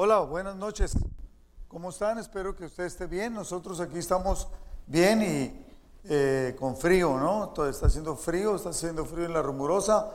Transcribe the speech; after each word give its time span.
Hola, 0.00 0.20
buenas 0.20 0.54
noches. 0.54 0.96
¿Cómo 1.66 1.90
están? 1.90 2.18
Espero 2.18 2.54
que 2.54 2.66
usted 2.66 2.84
esté 2.84 3.06
bien. 3.06 3.34
Nosotros 3.34 3.80
aquí 3.80 3.98
estamos 3.98 4.46
bien 4.86 5.22
y 5.22 5.66
eh, 6.04 6.54
con 6.56 6.76
frío, 6.76 7.18
¿no? 7.18 7.48
Todo 7.48 7.68
está 7.68 7.86
haciendo 7.86 8.14
frío, 8.14 8.54
está 8.54 8.68
haciendo 8.68 9.04
frío 9.04 9.24
en 9.24 9.32
la 9.32 9.42
rumorosa. 9.42 10.08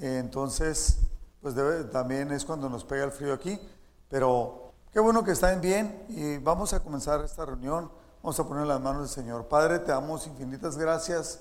Entonces, 0.00 1.00
pues 1.42 1.54
también 1.90 2.32
es 2.32 2.42
cuando 2.46 2.70
nos 2.70 2.84
pega 2.84 3.04
el 3.04 3.12
frío 3.12 3.34
aquí. 3.34 3.60
Pero 4.08 4.72
qué 4.94 4.98
bueno 4.98 5.22
que 5.22 5.32
están 5.32 5.60
bien 5.60 6.06
y 6.08 6.38
vamos 6.38 6.72
a 6.72 6.80
comenzar 6.80 7.22
esta 7.22 7.44
reunión. 7.44 7.90
Vamos 8.22 8.40
a 8.40 8.48
poner 8.48 8.66
las 8.66 8.80
manos 8.80 9.02
del 9.02 9.10
Señor. 9.10 9.46
Padre, 9.46 9.80
te 9.80 9.92
damos 9.92 10.26
infinitas 10.26 10.78
gracias 10.78 11.40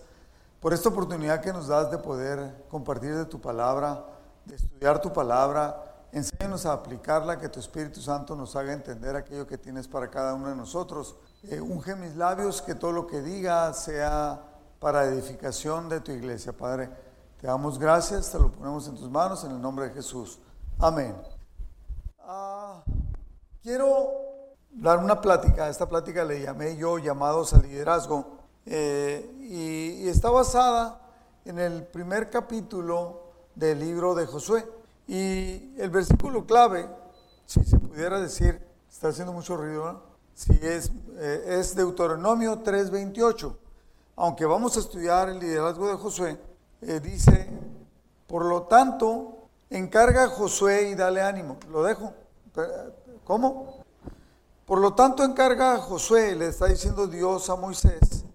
por 0.59 0.73
esta 0.73 0.89
oportunidad 0.89 1.39
que 1.39 1.53
nos 1.53 1.69
das 1.69 1.89
de 1.89 1.97
poder 1.99 2.65
compartir 2.69 3.15
de 3.15 3.23
tu 3.23 3.39
palabra, 3.39 4.03
de 4.43 4.57
estudiar 4.57 5.01
tu 5.01 5.13
palabra. 5.13 5.86
Enséñanos 6.11 6.65
a 6.65 6.73
aplicarla, 6.73 7.37
que 7.37 7.49
tu 7.49 7.59
Espíritu 7.59 8.01
Santo 8.01 8.35
nos 8.35 8.55
haga 8.55 8.73
entender 8.73 9.15
aquello 9.15 9.45
que 9.45 9.57
tienes 9.57 9.87
para 9.87 10.09
cada 10.09 10.33
uno 10.33 10.49
de 10.49 10.55
nosotros. 10.55 11.15
Eh, 11.43 11.59
unge 11.59 11.95
mis 11.95 12.15
labios, 12.15 12.61
que 12.61 12.75
todo 12.75 12.91
lo 12.91 13.05
que 13.05 13.21
diga 13.21 13.73
sea 13.73 14.41
para 14.79 15.05
edificación 15.05 15.89
de 15.89 15.99
tu 15.99 16.11
iglesia, 16.11 16.53
Padre. 16.53 16.89
Te 17.39 17.47
damos 17.47 17.77
gracias, 17.77 18.31
te 18.31 18.39
lo 18.39 18.51
ponemos 18.51 18.87
en 18.87 18.95
tus 18.95 19.09
manos, 19.09 19.43
en 19.43 19.51
el 19.51 19.61
nombre 19.61 19.89
de 19.89 19.93
Jesús. 19.93 20.39
Amén. 20.79 21.15
Ah, 22.19 22.83
quiero 23.61 24.09
dar 24.71 24.99
una 24.99 25.19
plática. 25.19 25.69
Esta 25.69 25.87
plática 25.87 26.23
le 26.23 26.41
llamé 26.41 26.77
yo 26.77 26.97
llamados 26.97 27.53
al 27.53 27.63
liderazgo. 27.63 28.37
eh, 28.69 29.33
y 29.39 30.07
está 30.09 30.29
basada 30.29 30.99
en 31.45 31.57
el 31.57 31.85
primer 31.87 32.29
capítulo 32.29 33.31
del 33.55 33.79
libro 33.79 34.13
de 34.13 34.25
Josué. 34.25 34.76
Y 35.07 35.73
el 35.77 35.89
versículo 35.89 36.45
clave, 36.45 36.87
si 37.45 37.63
se 37.63 37.79
pudiera 37.79 38.19
decir, 38.19 38.61
está 38.91 39.07
haciendo 39.07 39.31
mucho 39.31 39.55
ruido. 39.55 40.03
Si 40.33 40.51
es, 40.61 40.91
eh, 41.15 41.59
es 41.59 41.75
Deuteronomio 41.75 42.59
3:28. 42.59 43.57
Aunque 44.17 44.45
vamos 44.45 44.75
a 44.75 44.81
estudiar 44.81 45.29
el 45.29 45.39
liderazgo 45.39 45.87
de 45.87 45.95
Josué, 45.95 46.39
eh, 46.81 46.99
dice, 46.99 47.49
por 48.27 48.45
lo 48.45 48.63
tanto, 48.63 49.47
encarga 49.69 50.25
a 50.25 50.29
Josué 50.29 50.89
y 50.89 50.95
dale 50.95 51.21
ánimo. 51.21 51.57
Lo 51.71 51.83
dejo. 51.83 52.13
¿Cómo? 53.23 53.83
Por 54.65 54.79
lo 54.79 54.93
tanto, 54.93 55.23
encarga 55.23 55.75
a 55.75 55.77
Josué, 55.77 56.35
le 56.35 56.47
está 56.47 56.65
diciendo 56.65 57.07
Dios 57.07 57.49
a 57.49 57.55
Moisés, 57.55 58.25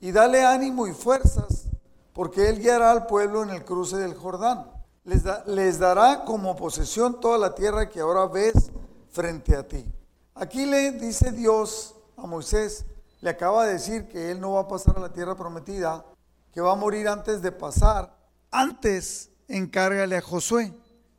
y 0.00 0.10
dale 0.10 0.44
ánimo 0.44 0.86
y 0.86 0.92
fuerzas, 0.92 1.66
porque 2.14 2.48
él 2.48 2.60
guiará 2.60 2.92
al 2.92 3.06
pueblo 3.06 3.42
en 3.42 3.50
el 3.50 3.64
cruce 3.64 3.98
del 3.98 4.14
Jordán. 4.14 4.75
Les, 5.06 5.22
da- 5.22 5.44
les 5.46 5.78
dará 5.78 6.24
como 6.24 6.56
posesión 6.56 7.20
toda 7.20 7.38
la 7.38 7.54
tierra 7.54 7.88
que 7.88 8.00
ahora 8.00 8.26
ves 8.26 8.70
frente 9.10 9.54
a 9.54 9.66
ti. 9.66 9.86
Aquí 10.34 10.66
le 10.66 10.90
dice 10.92 11.30
Dios 11.32 11.94
a 12.16 12.26
Moisés, 12.26 12.84
le 13.20 13.30
acaba 13.30 13.66
de 13.66 13.74
decir 13.74 14.08
que 14.08 14.30
él 14.32 14.40
no 14.40 14.52
va 14.54 14.62
a 14.62 14.68
pasar 14.68 14.96
a 14.98 15.00
la 15.00 15.12
tierra 15.12 15.36
prometida, 15.36 16.04
que 16.52 16.60
va 16.60 16.72
a 16.72 16.76
morir 16.76 17.06
antes 17.08 17.40
de 17.40 17.52
pasar. 17.52 18.14
Antes, 18.50 19.30
encárgale 19.48 20.16
a 20.16 20.20
Josué, 20.20 20.74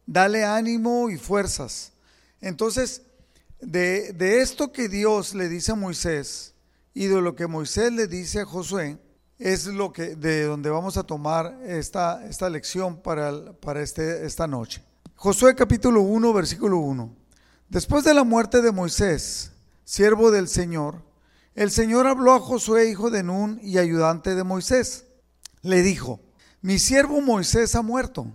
dale 0.05 0.43
ánimo 0.43 1.09
y 1.09 1.17
fuerzas. 1.17 1.93
Entonces, 2.41 3.03
de 3.61 4.41
esto 4.41 4.71
que 4.71 4.89
Dios 4.89 5.33
le 5.33 5.47
dice 5.47 5.71
a 5.71 5.75
Moisés 5.75 6.53
y 6.93 7.07
de 7.07 7.21
lo 7.21 7.35
que 7.35 7.47
Moisés 7.47 7.91
le 7.93 8.07
dice 8.07 8.41
a 8.41 8.45
Josué, 8.45 8.99
es 9.39 9.67
lo 9.67 9.93
que 9.93 10.15
de 10.15 10.45
donde 10.45 10.69
vamos 10.69 10.97
a 10.97 11.03
tomar 11.03 11.59
esta, 11.63 12.25
esta 12.25 12.49
lección 12.49 12.97
para, 12.97 13.53
para 13.53 13.81
este, 13.81 14.25
esta 14.25 14.47
noche. 14.47 14.83
Josué 15.15 15.55
capítulo 15.55 16.01
1, 16.01 16.33
versículo 16.33 16.77
1. 16.77 17.13
Después 17.69 18.03
de 18.03 18.13
la 18.13 18.23
muerte 18.23 18.61
de 18.61 18.71
Moisés, 18.71 19.51
siervo 19.83 20.31
del 20.31 20.47
Señor, 20.47 21.03
el 21.53 21.71
Señor 21.71 22.07
habló 22.07 22.33
a 22.33 22.39
Josué, 22.39 22.89
hijo 22.89 23.09
de 23.09 23.23
Nun 23.23 23.59
y 23.61 23.77
ayudante 23.77 24.35
de 24.35 24.43
Moisés. 24.43 25.05
Le 25.61 25.81
dijo, 25.81 26.19
mi 26.61 26.79
siervo 26.79 27.21
Moisés 27.21 27.75
ha 27.75 27.81
muerto. 27.81 28.27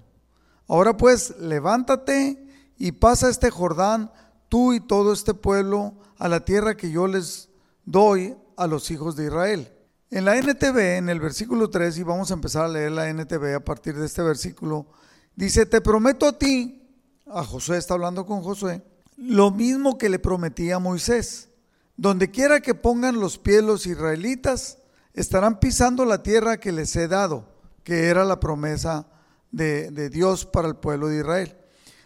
Ahora 0.68 0.96
pues, 0.96 1.36
levántate 1.38 2.46
y 2.78 2.92
pasa 2.92 3.28
este 3.28 3.50
Jordán, 3.50 4.12
tú 4.48 4.72
y 4.72 4.80
todo 4.80 5.12
este 5.12 5.34
pueblo, 5.34 5.94
a 6.18 6.28
la 6.28 6.44
tierra 6.44 6.76
que 6.76 6.90
yo 6.90 7.06
les 7.06 7.48
doy 7.84 8.36
a 8.56 8.66
los 8.66 8.90
hijos 8.90 9.16
de 9.16 9.26
Israel. 9.26 9.72
En 10.12 10.26
la 10.26 10.36
NTV, 10.36 10.98
en 10.98 11.08
el 11.08 11.20
versículo 11.20 11.70
3, 11.70 11.96
y 11.96 12.02
vamos 12.02 12.30
a 12.30 12.34
empezar 12.34 12.66
a 12.66 12.68
leer 12.68 12.92
la 12.92 13.08
NTV 13.08 13.54
a 13.54 13.64
partir 13.64 13.96
de 13.96 14.04
este 14.04 14.20
versículo, 14.20 14.86
dice, 15.34 15.64
te 15.64 15.80
prometo 15.80 16.26
a 16.26 16.38
ti, 16.38 16.86
a 17.26 17.42
Josué 17.42 17.78
está 17.78 17.94
hablando 17.94 18.26
con 18.26 18.42
Josué, 18.42 18.82
lo 19.16 19.50
mismo 19.50 19.96
que 19.96 20.10
le 20.10 20.18
prometí 20.18 20.70
a 20.70 20.78
Moisés. 20.78 21.48
Donde 21.96 22.30
quiera 22.30 22.60
que 22.60 22.74
pongan 22.74 23.20
los 23.20 23.38
pies 23.38 23.62
los 23.62 23.86
israelitas, 23.86 24.76
estarán 25.14 25.58
pisando 25.58 26.04
la 26.04 26.22
tierra 26.22 26.60
que 26.60 26.72
les 26.72 26.94
he 26.94 27.08
dado, 27.08 27.48
que 27.82 28.08
era 28.08 28.26
la 28.26 28.38
promesa 28.38 29.06
de, 29.50 29.90
de 29.92 30.10
Dios 30.10 30.44
para 30.44 30.68
el 30.68 30.76
pueblo 30.76 31.08
de 31.08 31.20
Israel. 31.20 31.56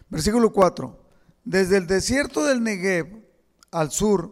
Versículo 0.07 0.53
4. 0.53 0.97
Desde 1.43 1.75
el 1.75 1.87
desierto 1.87 2.45
del 2.45 2.63
Negev 2.63 3.21
al 3.69 3.91
sur, 3.91 4.31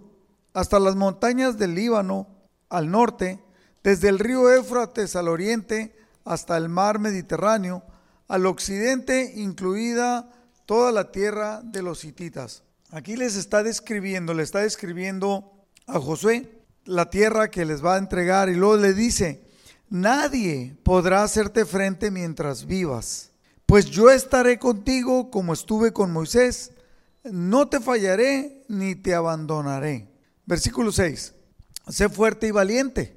hasta 0.53 0.79
las 0.79 0.95
montañas 0.95 1.57
del 1.57 1.75
Líbano 1.75 2.29
al 2.69 2.89
norte, 2.89 3.43
desde 3.85 4.09
el 4.09 4.17
río 4.17 4.51
Éufrates 4.51 5.15
al 5.15 5.27
oriente 5.27 5.95
hasta 6.23 6.57
el 6.57 6.69
mar 6.69 6.97
Mediterráneo, 6.97 7.83
al 8.27 8.47
occidente, 8.47 9.33
incluida 9.35 10.27
toda 10.65 10.91
la 10.91 11.11
tierra 11.11 11.61
de 11.63 11.83
los 11.83 12.03
hititas. 12.03 12.63
Aquí 12.89 13.15
les 13.15 13.35
está 13.35 13.61
describiendo, 13.61 14.33
le 14.33 14.41
está 14.41 14.61
describiendo 14.61 15.53
a 15.85 15.99
Josué 15.99 16.63
la 16.85 17.11
tierra 17.11 17.51
que 17.51 17.63
les 17.63 17.85
va 17.85 17.93
a 17.93 17.99
entregar 17.99 18.49
y 18.49 18.55
luego 18.55 18.77
le 18.77 18.95
dice, 18.95 19.43
nadie 19.87 20.75
podrá 20.81 21.21
hacerte 21.21 21.63
frente 21.63 22.09
mientras 22.09 22.65
vivas, 22.65 23.33
pues 23.67 23.85
yo 23.85 24.09
estaré 24.09 24.57
contigo 24.57 25.29
como 25.29 25.53
estuve 25.53 25.93
con 25.93 26.11
Moisés, 26.11 26.71
no 27.23 27.67
te 27.67 27.79
fallaré 27.79 28.63
ni 28.67 28.95
te 28.95 29.13
abandonaré. 29.13 30.07
Versículo 30.47 30.91
6, 30.91 31.35
sé 31.87 32.09
fuerte 32.09 32.47
y 32.47 32.51
valiente, 32.51 33.14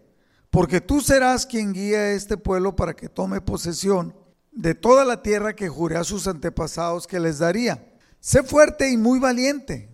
porque 0.51 0.81
tú 0.81 1.01
serás 1.01 1.47
quien 1.47 1.73
guía 1.73 1.99
a 1.99 2.13
este 2.13 2.37
pueblo 2.37 2.75
para 2.75 2.95
que 2.95 3.09
tome 3.09 3.41
posesión 3.41 4.15
de 4.53 4.75
toda 4.75 5.05
la 5.05 5.23
tierra 5.23 5.55
que 5.55 5.69
juré 5.69 5.97
a 5.97 6.05
sus 6.05 6.27
antepasados 6.27 7.07
que 7.07 7.21
les 7.21 7.39
daría. 7.39 7.95
Sé 8.21 8.43
fuerte 8.43 8.91
y 8.91 8.97
muy 8.97 9.19
valiente. 9.19 9.89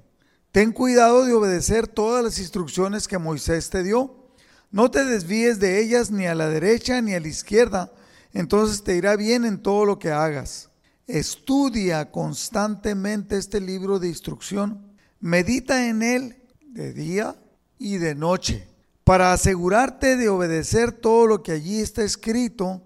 Ten 0.52 0.72
cuidado 0.72 1.24
de 1.24 1.34
obedecer 1.34 1.88
todas 1.88 2.24
las 2.24 2.38
instrucciones 2.38 3.08
que 3.08 3.18
Moisés 3.18 3.70
te 3.70 3.82
dio. 3.82 4.30
No 4.70 4.90
te 4.90 5.04
desvíes 5.04 5.58
de 5.58 5.82
ellas 5.82 6.10
ni 6.10 6.26
a 6.26 6.34
la 6.34 6.48
derecha 6.48 7.00
ni 7.00 7.14
a 7.14 7.20
la 7.20 7.28
izquierda, 7.28 7.92
entonces 8.32 8.82
te 8.82 8.96
irá 8.96 9.16
bien 9.16 9.44
en 9.44 9.62
todo 9.62 9.84
lo 9.84 9.98
que 9.98 10.10
hagas. 10.10 10.70
Estudia 11.06 12.10
constantemente 12.10 13.36
este 13.36 13.60
libro 13.60 13.98
de 13.98 14.08
instrucción. 14.08 14.96
Medita 15.20 15.88
en 15.88 16.02
él 16.02 16.42
de 16.66 16.92
día 16.92 17.36
y 17.78 17.98
de 17.98 18.14
noche, 18.14 18.66
para 19.04 19.34
asegurarte 19.34 20.16
de 20.16 20.30
obedecer 20.30 20.90
todo 20.90 21.26
lo 21.26 21.42
que 21.42 21.52
allí 21.52 21.80
está 21.80 22.02
escrito. 22.02 22.82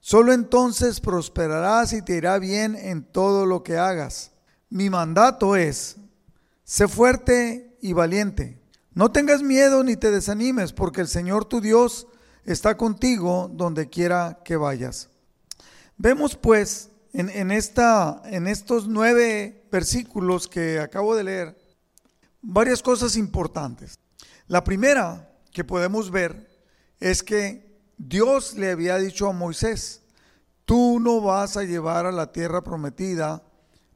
Solo 0.00 0.32
entonces 0.32 1.00
prosperarás 1.00 1.92
y 1.92 2.00
te 2.00 2.16
irá 2.16 2.38
bien 2.38 2.74
en 2.74 3.04
todo 3.04 3.44
lo 3.44 3.62
que 3.62 3.76
hagas. 3.76 4.32
Mi 4.70 4.88
mandato 4.88 5.56
es, 5.56 5.96
sé 6.64 6.88
fuerte 6.88 7.76
y 7.82 7.92
valiente. 7.92 8.58
No 8.94 9.12
tengas 9.12 9.42
miedo 9.42 9.84
ni 9.84 9.96
te 9.96 10.10
desanimes, 10.10 10.72
porque 10.72 11.02
el 11.02 11.08
Señor 11.08 11.44
tu 11.44 11.60
Dios 11.60 12.08
está 12.44 12.76
contigo 12.76 13.50
donde 13.52 13.90
quiera 13.90 14.40
que 14.44 14.56
vayas. 14.56 15.10
Vemos 15.98 16.34
pues 16.34 16.90
en, 17.12 17.28
en 17.28 17.50
estos 17.50 18.88
nueve 18.88 19.66
versículos 19.70 20.48
que 20.48 20.80
acabo 20.80 21.14
de 21.14 21.24
leer 21.24 21.58
varias 22.40 22.82
cosas 22.82 23.16
importantes. 23.16 23.98
La 24.46 24.64
primera 24.64 25.27
que 25.58 25.64
podemos 25.64 26.12
ver 26.12 26.48
es 27.00 27.24
que 27.24 27.76
Dios 27.96 28.54
le 28.54 28.70
había 28.70 28.96
dicho 28.96 29.26
a 29.26 29.32
Moisés, 29.32 30.02
tú 30.64 31.00
no 31.00 31.20
vas 31.20 31.56
a 31.56 31.64
llevar 31.64 32.06
a 32.06 32.12
la 32.12 32.30
tierra 32.30 32.62
prometida 32.62 33.42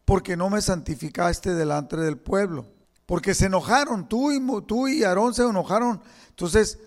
porque 0.04 0.36
no 0.36 0.50
me 0.50 0.60
santificaste 0.60 1.54
delante 1.54 1.96
del 1.96 2.18
pueblo. 2.18 2.66
Porque 3.06 3.32
se 3.32 3.46
enojaron, 3.46 4.08
tú 4.08 4.32
y, 4.32 4.44
tú 4.66 4.88
y 4.88 5.04
Aarón 5.04 5.34
se 5.34 5.44
enojaron. 5.44 6.02
Entonces, 6.30 6.80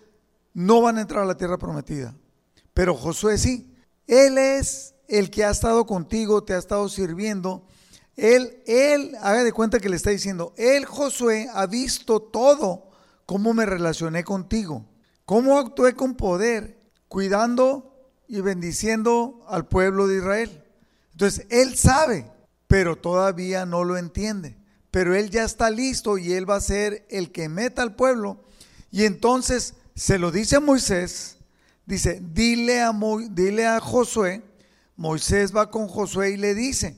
no 0.54 0.81
van 0.81 0.98
a 0.98 1.01
entrar 1.01 1.24
a 1.24 1.25
la 1.25 1.38
tierra 1.38 1.57
prometida. 1.57 2.13
Pero 2.74 2.95
Josué 2.95 3.38
sí. 3.38 3.74
Él 4.07 4.38
es 4.38 4.94
el 5.07 5.30
que 5.30 5.45
ha 5.45 5.51
estado 5.51 5.86
contigo, 5.86 6.44
te 6.44 6.54
ha 6.54 6.57
estado 6.57 6.89
sirviendo. 6.89 7.66
Él, 8.18 8.62
él, 8.68 9.16
haga 9.22 9.45
de 9.45 9.54
cuenta 9.54 9.80
que 9.80 9.88
le 9.88 9.95
está 9.95 10.10
diciendo, 10.10 10.54
él, 10.57 10.83
Josué, 10.83 11.48
ha 11.54 11.66
visto 11.66 12.22
todo, 12.22 12.85
cómo 13.25 13.54
me 13.54 13.66
relacioné 13.66 14.24
contigo, 14.24 14.86
cómo 15.25 15.57
actué 15.60 15.95
con 15.95 16.16
poder, 16.16 16.80
cuidando 17.07 18.10
y 18.27 18.42
bendiciendo 18.42 19.45
al 19.48 19.68
pueblo 19.68 20.07
de 20.07 20.18
Israel. 20.18 20.63
Entonces, 21.12 21.45
él 21.50 21.77
sabe, 21.77 22.31
pero 22.68 22.98
todavía 22.98 23.66
no 23.66 23.83
lo 23.83 23.98
entiende. 23.98 24.57
pero 24.92 25.13
él 25.13 25.30
ya 25.30 25.44
está 25.44 25.69
listo 25.69 26.18
y 26.18 26.31
él 26.31 26.50
va 26.50 26.56
a 26.56 26.62
ser 26.62 27.06
el 27.10 27.33
que 27.33 27.50
meta 27.50 27.81
al 27.81 27.95
pueblo. 27.95 28.45
Y 28.92 29.04
entonces 29.04 29.74
se 29.94 30.18
lo 30.18 30.31
dice 30.31 30.56
a 30.56 30.62
Moisés, 30.62 31.38
dice, 31.86 32.22
dile 32.22 32.81
a, 32.81 32.94
dile 33.30 33.68
a 33.68 33.81
Josué, 33.81 34.42
Moisés 34.95 35.54
va 35.54 35.69
con 35.69 35.89
Josué 35.89 36.31
y 36.31 36.38
le 36.38 36.56
dice, 36.56 36.95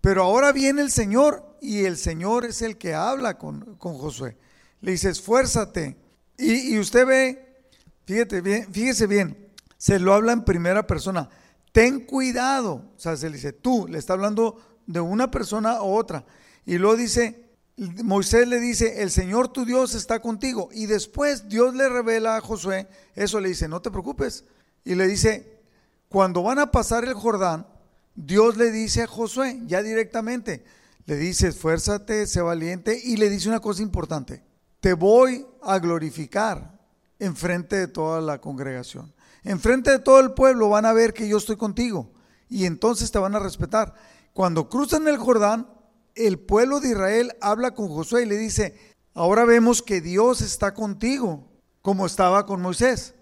pero 0.00 0.22
ahora 0.22 0.50
viene 0.52 0.80
el 0.80 0.90
Señor 0.90 1.58
y 1.60 1.84
el 1.84 1.98
Señor 1.98 2.46
es 2.46 2.62
el 2.62 2.78
que 2.78 2.94
habla 2.94 3.36
con, 3.36 3.76
con 3.76 3.98
Josué. 3.98 4.38
Le 4.86 4.92
dice, 4.92 5.08
esfuérzate. 5.08 5.96
Y, 6.38 6.74
y 6.74 6.78
usted 6.78 7.04
ve, 7.04 7.64
fíjate 8.04 8.40
bien, 8.40 8.72
fíjese 8.72 9.08
bien, 9.08 9.50
se 9.76 9.98
lo 9.98 10.14
habla 10.14 10.32
en 10.32 10.44
primera 10.44 10.86
persona. 10.86 11.28
Ten 11.72 12.06
cuidado. 12.06 12.84
O 12.96 13.00
sea, 13.00 13.16
se 13.16 13.28
le 13.28 13.34
dice, 13.34 13.52
tú, 13.52 13.88
le 13.88 13.98
está 13.98 14.12
hablando 14.12 14.80
de 14.86 15.00
una 15.00 15.28
persona 15.28 15.72
a 15.72 15.82
otra. 15.82 16.24
Y 16.64 16.78
luego 16.78 16.96
dice, 16.96 17.50
Moisés 17.76 18.46
le 18.46 18.60
dice, 18.60 19.02
el 19.02 19.10
Señor 19.10 19.48
tu 19.48 19.64
Dios 19.64 19.96
está 19.96 20.20
contigo. 20.20 20.68
Y 20.70 20.86
después 20.86 21.48
Dios 21.48 21.74
le 21.74 21.88
revela 21.88 22.36
a 22.36 22.40
Josué, 22.40 22.86
eso 23.16 23.40
le 23.40 23.48
dice, 23.48 23.66
no 23.66 23.82
te 23.82 23.90
preocupes. 23.90 24.44
Y 24.84 24.94
le 24.94 25.08
dice, 25.08 25.62
cuando 26.08 26.44
van 26.44 26.60
a 26.60 26.70
pasar 26.70 27.04
el 27.04 27.14
Jordán, 27.14 27.66
Dios 28.14 28.56
le 28.56 28.70
dice 28.70 29.02
a 29.02 29.08
Josué, 29.08 29.60
ya 29.66 29.82
directamente, 29.82 30.62
le 31.06 31.16
dice, 31.16 31.48
esfuérzate, 31.48 32.28
sé 32.28 32.40
valiente. 32.40 33.00
Y 33.02 33.16
le 33.16 33.28
dice 33.28 33.48
una 33.48 33.58
cosa 33.58 33.82
importante, 33.82 34.45
te 34.86 34.94
voy 34.94 35.44
a 35.62 35.80
glorificar 35.80 36.78
en 37.18 37.34
frente 37.34 37.74
de 37.74 37.88
toda 37.88 38.20
la 38.20 38.40
congregación. 38.40 39.12
En 39.42 39.58
frente 39.58 39.90
de 39.90 39.98
todo 39.98 40.20
el 40.20 40.32
pueblo 40.32 40.68
van 40.68 40.86
a 40.86 40.92
ver 40.92 41.12
que 41.12 41.26
yo 41.26 41.38
estoy 41.38 41.56
contigo. 41.56 42.12
Y 42.48 42.66
entonces 42.66 43.10
te 43.10 43.18
van 43.18 43.34
a 43.34 43.40
respetar. 43.40 43.94
Cuando 44.32 44.68
cruzan 44.68 45.08
el 45.08 45.16
Jordán, 45.16 45.68
el 46.14 46.38
pueblo 46.38 46.78
de 46.78 46.90
Israel 46.90 47.32
habla 47.40 47.74
con 47.74 47.88
Josué 47.88 48.22
y 48.22 48.26
le 48.26 48.36
dice, 48.36 48.78
ahora 49.12 49.44
vemos 49.44 49.82
que 49.82 50.00
Dios 50.00 50.40
está 50.40 50.72
contigo, 50.72 51.48
como 51.82 52.06
estaba 52.06 52.46
con 52.46 52.62
Moisés. 52.62 53.14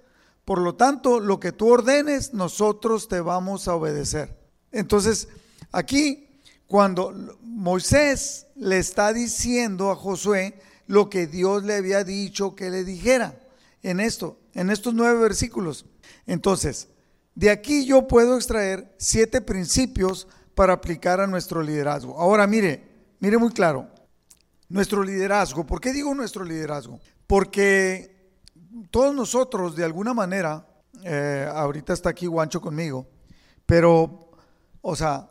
Por 0.45 0.59
lo 0.59 0.75
tanto, 0.75 1.19
lo 1.19 1.41
que 1.41 1.53
tú 1.53 1.71
ordenes, 1.71 2.35
nosotros 2.35 3.09
te 3.09 3.23
vamos 3.23 3.69
a 3.69 3.75
obedecer. 3.75 4.39
Entonces, 4.71 5.29
aquí, 5.73 6.29
cuando 6.67 7.39
Moisés 7.41 8.49
le 8.55 8.77
está 8.77 9.15
diciendo 9.15 9.91
a 9.91 9.97
Josué 9.97 10.61
lo 10.87 11.09
que 11.09 11.27
Dios 11.27 11.65
le 11.65 11.77
había 11.77 12.05
dicho 12.05 12.55
que 12.55 12.71
le 12.71 12.85
dijera 12.85 13.41
en 13.83 14.01
esto, 14.01 14.39
en 14.55 14.71
estos 14.71 14.95
nueve 14.95 15.21
versículos. 15.21 15.87
Entonces, 16.27 16.89
de 17.35 17.51
aquí 17.51 17.85
yo 17.85 18.07
puedo 18.07 18.37
extraer 18.37 18.95
siete 18.99 19.41
principios 19.41 20.27
para 20.55 20.73
aplicar 20.75 21.21
a 21.21 21.27
nuestro 21.27 21.63
liderazgo. 21.63 22.19
Ahora 22.19 22.47
mire, 22.47 22.85
mire 23.19 23.39
muy 23.39 23.51
claro, 23.51 23.89
nuestro 24.69 25.03
liderazgo, 25.03 25.67
¿por 25.67 25.81
qué 25.81 25.93
digo 25.93 26.15
nuestro 26.15 26.45
liderazgo? 26.45 27.01
Porque 27.27 28.33
todos 28.91 29.15
nosotros 29.15 29.77
de 29.77 29.85
alguna 29.85 30.15
manera, 30.15 30.67
eh, 31.03 31.49
ahorita 31.53 31.93
está 31.93 32.11
aquí 32.11 32.27
Guancho 32.27 32.61
conmigo, 32.61 33.07
pero, 33.67 34.31
o 34.81 34.97
sea, 34.97 35.31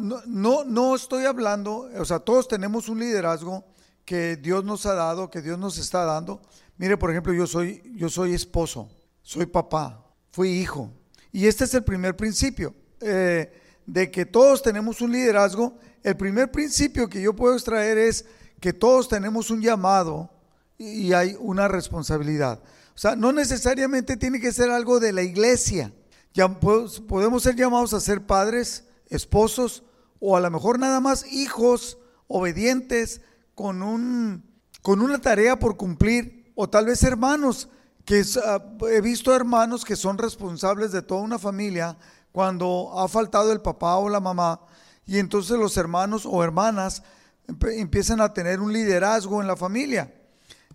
no, 0.00 0.20
no, 0.26 0.64
no 0.64 0.94
estoy 0.94 1.24
hablando, 1.24 1.88
o 1.98 2.04
sea, 2.04 2.18
todos 2.18 2.48
tenemos 2.48 2.88
un 2.88 3.00
liderazgo 3.00 3.64
que 4.04 4.36
Dios 4.36 4.64
nos 4.64 4.86
ha 4.86 4.94
dado, 4.94 5.30
que 5.30 5.42
Dios 5.42 5.58
nos 5.58 5.78
está 5.78 6.04
dando. 6.04 6.40
Mire, 6.76 6.96
por 6.96 7.10
ejemplo, 7.10 7.32
yo 7.32 7.46
soy, 7.46 7.82
yo 7.96 8.08
soy 8.08 8.34
esposo, 8.34 8.88
soy 9.22 9.46
papá, 9.46 10.04
fui 10.30 10.50
hijo. 10.50 10.90
Y 11.32 11.46
este 11.46 11.64
es 11.64 11.74
el 11.74 11.84
primer 11.84 12.16
principio. 12.16 12.74
Eh, 13.00 13.60
de 13.86 14.10
que 14.10 14.24
todos 14.24 14.62
tenemos 14.62 15.00
un 15.00 15.12
liderazgo, 15.12 15.76
el 16.02 16.16
primer 16.16 16.50
principio 16.50 17.08
que 17.08 17.20
yo 17.20 17.34
puedo 17.34 17.54
extraer 17.54 17.98
es 17.98 18.24
que 18.60 18.72
todos 18.72 19.08
tenemos 19.08 19.50
un 19.50 19.60
llamado 19.60 20.30
y 20.78 21.12
hay 21.12 21.36
una 21.38 21.68
responsabilidad. 21.68 22.60
O 22.94 22.98
sea, 22.98 23.16
no 23.16 23.32
necesariamente 23.32 24.16
tiene 24.16 24.40
que 24.40 24.52
ser 24.52 24.70
algo 24.70 25.00
de 25.00 25.12
la 25.12 25.22
iglesia. 25.22 25.92
Ya 26.32 26.48
podemos 26.48 27.42
ser 27.42 27.56
llamados 27.56 27.92
a 27.92 28.00
ser 28.00 28.24
padres, 28.24 28.84
esposos 29.08 29.82
o 30.18 30.36
a 30.36 30.40
lo 30.40 30.50
mejor 30.50 30.78
nada 30.78 31.00
más 31.00 31.30
hijos 31.30 31.98
obedientes 32.26 33.20
con, 33.54 33.82
un, 33.82 34.44
con 34.82 35.00
una 35.00 35.20
tarea 35.20 35.58
por 35.58 35.76
cumplir 35.76 36.52
o 36.54 36.68
tal 36.68 36.86
vez 36.86 37.02
hermanos 37.02 37.68
que 38.04 38.22
ah, 38.44 38.62
he 38.90 39.00
visto 39.00 39.34
hermanos 39.34 39.84
que 39.84 39.96
son 39.96 40.18
responsables 40.18 40.92
de 40.92 41.02
toda 41.02 41.22
una 41.22 41.38
familia 41.38 41.96
cuando 42.32 42.92
ha 42.98 43.08
faltado 43.08 43.52
el 43.52 43.60
papá 43.60 43.96
o 43.96 44.08
la 44.08 44.20
mamá 44.20 44.60
y 45.06 45.18
entonces 45.18 45.58
los 45.58 45.76
hermanos 45.76 46.26
o 46.26 46.42
hermanas 46.42 47.02
empiezan 47.46 48.20
a 48.20 48.32
tener 48.32 48.60
un 48.60 48.72
liderazgo 48.72 49.40
en 49.40 49.46
la 49.46 49.56
familia. 49.56 50.14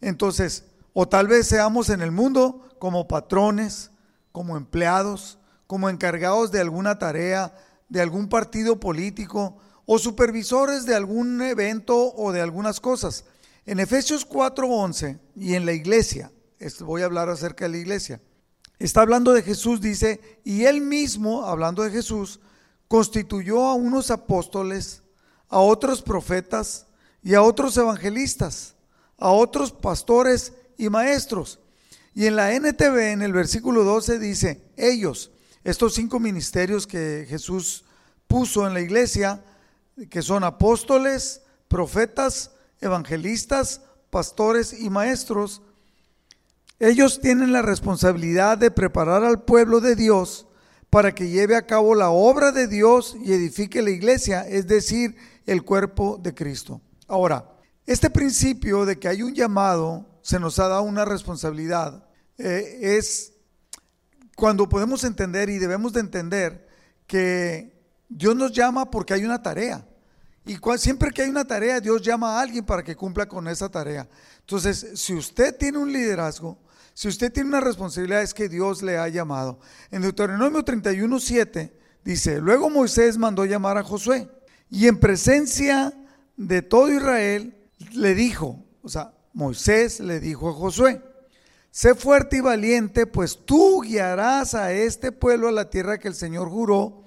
Entonces, 0.01 0.65
o 0.93 1.07
tal 1.07 1.27
vez 1.27 1.47
seamos 1.47 1.89
en 1.89 2.01
el 2.01 2.11
mundo 2.11 2.69
como 2.77 3.07
patrones, 3.07 3.91
como 4.31 4.55
empleados, 4.55 5.39
como 5.67 5.89
encargados 5.89 6.51
de 6.51 6.61
alguna 6.61 6.99
tarea, 6.99 7.55
de 7.89 8.01
algún 8.01 8.29
partido 8.29 8.79
político 8.79 9.57
o 9.91 9.97
supervisores 9.97 10.85
de 10.85 10.93
algún 10.93 11.41
evento 11.41 12.13
o 12.13 12.31
de 12.31 12.41
algunas 12.41 12.79
cosas. 12.79 13.25
En 13.65 13.79
Efesios 13.79 14.23
4:11 14.23 15.17
y 15.35 15.55
en 15.55 15.65
la 15.65 15.73
iglesia, 15.73 16.31
voy 16.81 17.01
a 17.01 17.05
hablar 17.05 17.27
acerca 17.27 17.65
de 17.65 17.71
la 17.71 17.77
iglesia, 17.79 18.21
está 18.77 19.01
hablando 19.01 19.33
de 19.33 19.41
Jesús, 19.41 19.81
dice, 19.81 20.41
y 20.43 20.65
él 20.65 20.81
mismo, 20.81 21.43
hablando 21.43 21.81
de 21.81 21.89
Jesús, 21.89 22.39
constituyó 22.87 23.65
a 23.65 23.73
unos 23.73 24.11
apóstoles, 24.11 25.01
a 25.47 25.57
otros 25.57 26.03
profetas 26.03 26.85
y 27.23 27.33
a 27.33 27.41
otros 27.41 27.75
evangelistas, 27.75 28.75
a 29.17 29.31
otros 29.31 29.71
pastores 29.71 30.53
y 30.77 30.87
maestros. 30.89 31.57
Y 32.13 32.27
en 32.27 32.35
la 32.35 32.53
NTV, 32.53 33.13
en 33.13 33.23
el 33.23 33.33
versículo 33.33 33.83
12, 33.83 34.19
dice, 34.19 34.61
ellos, 34.77 35.31
estos 35.63 35.95
cinco 35.95 36.19
ministerios 36.19 36.85
que 36.85 37.25
Jesús 37.27 37.85
puso 38.27 38.67
en 38.67 38.75
la 38.75 38.81
iglesia, 38.81 39.43
que 40.09 40.21
son 40.21 40.43
apóstoles, 40.43 41.41
profetas, 41.67 42.51
evangelistas, 42.81 43.81
pastores 44.09 44.73
y 44.73 44.89
maestros, 44.89 45.61
ellos 46.79 47.19
tienen 47.19 47.51
la 47.51 47.61
responsabilidad 47.61 48.57
de 48.57 48.71
preparar 48.71 49.23
al 49.23 49.43
pueblo 49.43 49.81
de 49.81 49.95
Dios 49.95 50.47
para 50.89 51.13
que 51.13 51.29
lleve 51.29 51.55
a 51.55 51.65
cabo 51.65 51.93
la 51.93 52.09
obra 52.09 52.51
de 52.51 52.67
Dios 52.67 53.15
y 53.21 53.33
edifique 53.33 53.81
la 53.81 53.91
iglesia, 53.91 54.47
es 54.47 54.65
decir, 54.67 55.15
el 55.45 55.63
cuerpo 55.63 56.17
de 56.21 56.33
Cristo. 56.33 56.81
Ahora, 57.07 57.45
este 57.85 58.09
principio 58.09 58.85
de 58.85 58.97
que 58.97 59.07
hay 59.07 59.21
un 59.21 59.33
llamado, 59.33 60.05
se 60.21 60.39
nos 60.39 60.57
ha 60.59 60.67
dado 60.67 60.83
una 60.83 61.05
responsabilidad, 61.05 62.07
eh, 62.37 62.79
es 62.81 63.33
cuando 64.35 64.69
podemos 64.69 65.03
entender 65.03 65.49
y 65.49 65.57
debemos 65.57 65.91
de 65.93 65.99
entender 65.99 66.67
que 67.05 67.77
Dios 68.07 68.35
nos 68.35 68.51
llama 68.53 68.89
porque 68.89 69.13
hay 69.13 69.25
una 69.25 69.43
tarea. 69.43 69.85
Y 70.49 70.57
siempre 70.79 71.11
que 71.11 71.21
hay 71.21 71.29
una 71.29 71.45
tarea, 71.45 71.79
Dios 71.79 72.01
llama 72.01 72.35
a 72.35 72.41
alguien 72.41 72.65
para 72.65 72.81
que 72.81 72.95
cumpla 72.95 73.27
con 73.27 73.47
esa 73.47 73.69
tarea. 73.69 74.09
Entonces, 74.39 74.93
si 74.95 75.13
usted 75.13 75.55
tiene 75.55 75.77
un 75.77 75.93
liderazgo, 75.93 76.57
si 76.95 77.07
usted 77.07 77.31
tiene 77.31 77.49
una 77.49 77.61
responsabilidad 77.61 78.23
es 78.23 78.33
que 78.33 78.49
Dios 78.49 78.81
le 78.81 78.97
ha 78.97 79.07
llamado. 79.09 79.59
En 79.91 80.01
Deuteronomio 80.01 80.63
31, 80.63 81.19
7 81.19 81.71
dice, 82.03 82.41
luego 82.41 82.71
Moisés 82.71 83.19
mandó 83.19 83.45
llamar 83.45 83.77
a 83.77 83.83
Josué 83.83 84.27
y 84.71 84.87
en 84.87 84.99
presencia 84.99 85.93
de 86.35 86.63
todo 86.63 86.91
Israel 86.91 87.55
le 87.91 88.15
dijo, 88.15 88.65
o 88.81 88.89
sea, 88.89 89.13
Moisés 89.33 89.99
le 89.99 90.19
dijo 90.19 90.49
a 90.49 90.53
Josué, 90.53 90.99
sé 91.69 91.93
fuerte 91.93 92.37
y 92.37 92.41
valiente, 92.41 93.05
pues 93.05 93.37
tú 93.45 93.83
guiarás 93.83 94.55
a 94.55 94.73
este 94.73 95.11
pueblo 95.11 95.49
a 95.49 95.51
la 95.51 95.69
tierra 95.69 95.99
que 95.99 96.07
el 96.07 96.15
Señor 96.15 96.49
juró 96.49 97.03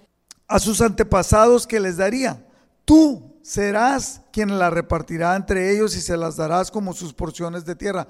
a 0.47 0.61
sus 0.61 0.81
antepasados 0.81 1.67
que 1.67 1.81
les 1.81 1.97
daría. 1.97 2.47
Tú 2.85 3.32
serás 3.43 4.23
quien 4.33 4.59
la 4.59 4.71
repartirá 4.71 5.37
entre 5.37 5.73
ellos 5.73 5.97
y 5.97 6.01
se 6.01 6.17
las 6.17 6.37
darás 6.37 6.71
como 6.71 6.93
sus 6.93 7.13
porciones 7.13 7.65
de 7.65 7.75
tierra. 7.75 8.07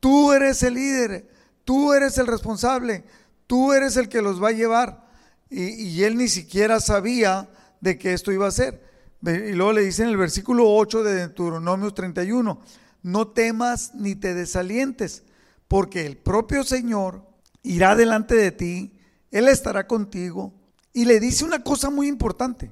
Tú 0.00 0.32
eres 0.32 0.62
el 0.62 0.74
líder, 0.74 1.28
tú 1.64 1.92
eres 1.92 2.18
el 2.18 2.26
responsable, 2.26 3.04
tú 3.46 3.72
eres 3.72 3.96
el 3.96 4.08
que 4.08 4.20
los 4.22 4.42
va 4.42 4.48
a 4.48 4.52
llevar. 4.52 5.04
Y, 5.48 6.02
él 6.02 6.16
ni 6.16 6.28
siquiera 6.28 6.80
sabía 6.80 7.48
de 7.80 7.96
que 7.96 8.12
esto 8.12 8.32
iba 8.32 8.46
a 8.48 8.50
ser. 8.50 8.82
Y 9.22 9.52
luego 9.52 9.72
le 9.72 9.82
dice 9.82 10.02
en 10.02 10.08
el 10.08 10.16
versículo 10.16 10.68
8 10.68 11.04
de 11.04 11.14
Deuteronomio 11.14 11.92
31, 11.92 12.60
no 13.02 13.28
temas 13.28 13.94
ni 13.94 14.16
te 14.16 14.34
desalientes, 14.34 15.22
porque 15.68 16.06
el 16.06 16.16
propio 16.16 16.64
Señor 16.64 17.22
irá 17.62 17.94
delante 17.94 18.34
de 18.34 18.50
ti, 18.50 18.98
Él 19.30 19.48
estará 19.48 19.86
contigo. 19.86 20.52
Y 20.92 21.04
le 21.04 21.20
dice 21.20 21.44
una 21.44 21.62
cosa 21.62 21.90
muy 21.90 22.08
importante, 22.08 22.70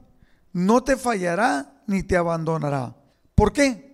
no 0.52 0.82
te 0.82 0.96
fallará 0.96 1.82
ni 1.86 2.02
te 2.02 2.16
abandonará. 2.16 2.94
¿Por 3.34 3.52
qué? 3.52 3.92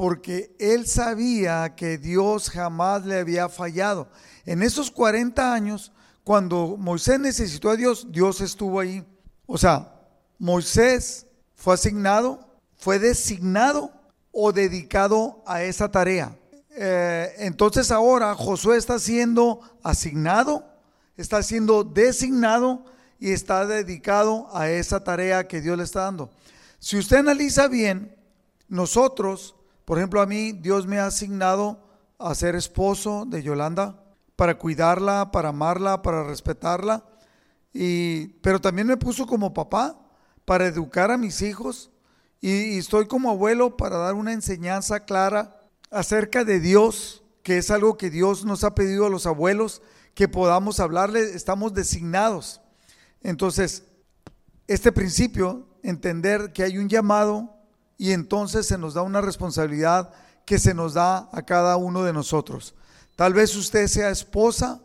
porque 0.00 0.56
él 0.58 0.86
sabía 0.86 1.74
que 1.76 1.98
Dios 1.98 2.48
jamás 2.48 3.04
le 3.04 3.18
había 3.18 3.50
fallado. 3.50 4.08
En 4.46 4.62
esos 4.62 4.90
40 4.90 5.52
años, 5.52 5.92
cuando 6.24 6.78
Moisés 6.78 7.20
necesitó 7.20 7.68
a 7.68 7.76
Dios, 7.76 8.06
Dios 8.10 8.40
estuvo 8.40 8.80
ahí. 8.80 9.04
O 9.44 9.58
sea, 9.58 9.92
Moisés 10.38 11.26
fue 11.54 11.74
asignado, 11.74 12.48
fue 12.78 12.98
designado 12.98 13.92
o 14.32 14.52
dedicado 14.52 15.42
a 15.46 15.64
esa 15.64 15.90
tarea. 15.90 16.34
Eh, 16.70 17.34
entonces 17.36 17.90
ahora 17.90 18.34
Josué 18.34 18.78
está 18.78 18.98
siendo 18.98 19.60
asignado, 19.82 20.64
está 21.18 21.42
siendo 21.42 21.84
designado 21.84 22.86
y 23.20 23.32
está 23.32 23.66
dedicado 23.66 24.48
a 24.52 24.68
esa 24.70 25.04
tarea 25.04 25.46
que 25.46 25.60
Dios 25.60 25.78
le 25.78 25.84
está 25.84 26.02
dando. 26.02 26.30
Si 26.78 26.98
usted 26.98 27.18
analiza 27.18 27.68
bien, 27.68 28.16
nosotros, 28.68 29.54
por 29.84 29.98
ejemplo, 29.98 30.20
a 30.20 30.26
mí 30.26 30.52
Dios 30.52 30.86
me 30.86 30.98
ha 30.98 31.06
asignado 31.06 31.78
a 32.18 32.34
ser 32.34 32.56
esposo 32.56 33.26
de 33.26 33.42
Yolanda 33.42 34.02
para 34.34 34.56
cuidarla, 34.56 35.30
para 35.30 35.50
amarla, 35.50 36.02
para 36.02 36.24
respetarla, 36.24 37.04
y, 37.72 38.28
pero 38.40 38.60
también 38.60 38.86
me 38.86 38.96
puso 38.96 39.26
como 39.26 39.54
papá 39.54 40.00
para 40.44 40.66
educar 40.66 41.10
a 41.10 41.18
mis 41.18 41.42
hijos 41.42 41.90
y, 42.40 42.78
estoy 42.78 43.06
como 43.06 43.30
abuelo 43.30 43.76
para 43.76 43.98
dar 43.98 44.14
una 44.14 44.32
enseñanza 44.32 45.00
clara 45.00 45.60
acerca 45.90 46.42
de 46.44 46.58
Dios, 46.58 47.22
que 47.42 47.58
es 47.58 47.70
algo 47.70 47.98
que 47.98 48.08
Dios 48.08 48.44
nos 48.46 48.64
ha 48.64 48.74
pedido 48.74 49.06
a 49.06 49.10
los 49.10 49.26
abuelos, 49.26 49.82
que 50.14 50.26
podamos 50.26 50.80
hablarle, 50.80 51.20
estamos 51.34 51.74
designados. 51.74 52.62
Entonces, 53.22 53.84
este 54.66 54.92
principio, 54.92 55.66
entender 55.82 56.52
que 56.52 56.62
hay 56.62 56.78
un 56.78 56.88
llamado 56.88 57.56
y 57.96 58.12
entonces 58.12 58.66
se 58.66 58.78
nos 58.78 58.94
da 58.94 59.02
una 59.02 59.20
responsabilidad 59.20 60.12
que 60.44 60.58
se 60.58 60.74
nos 60.74 60.94
da 60.94 61.28
a 61.32 61.42
cada 61.42 61.76
uno 61.76 62.02
de 62.02 62.12
nosotros. 62.12 62.74
Tal 63.16 63.34
vez 63.34 63.54
usted 63.56 63.86
sea 63.86 64.10
esposa, 64.10 64.80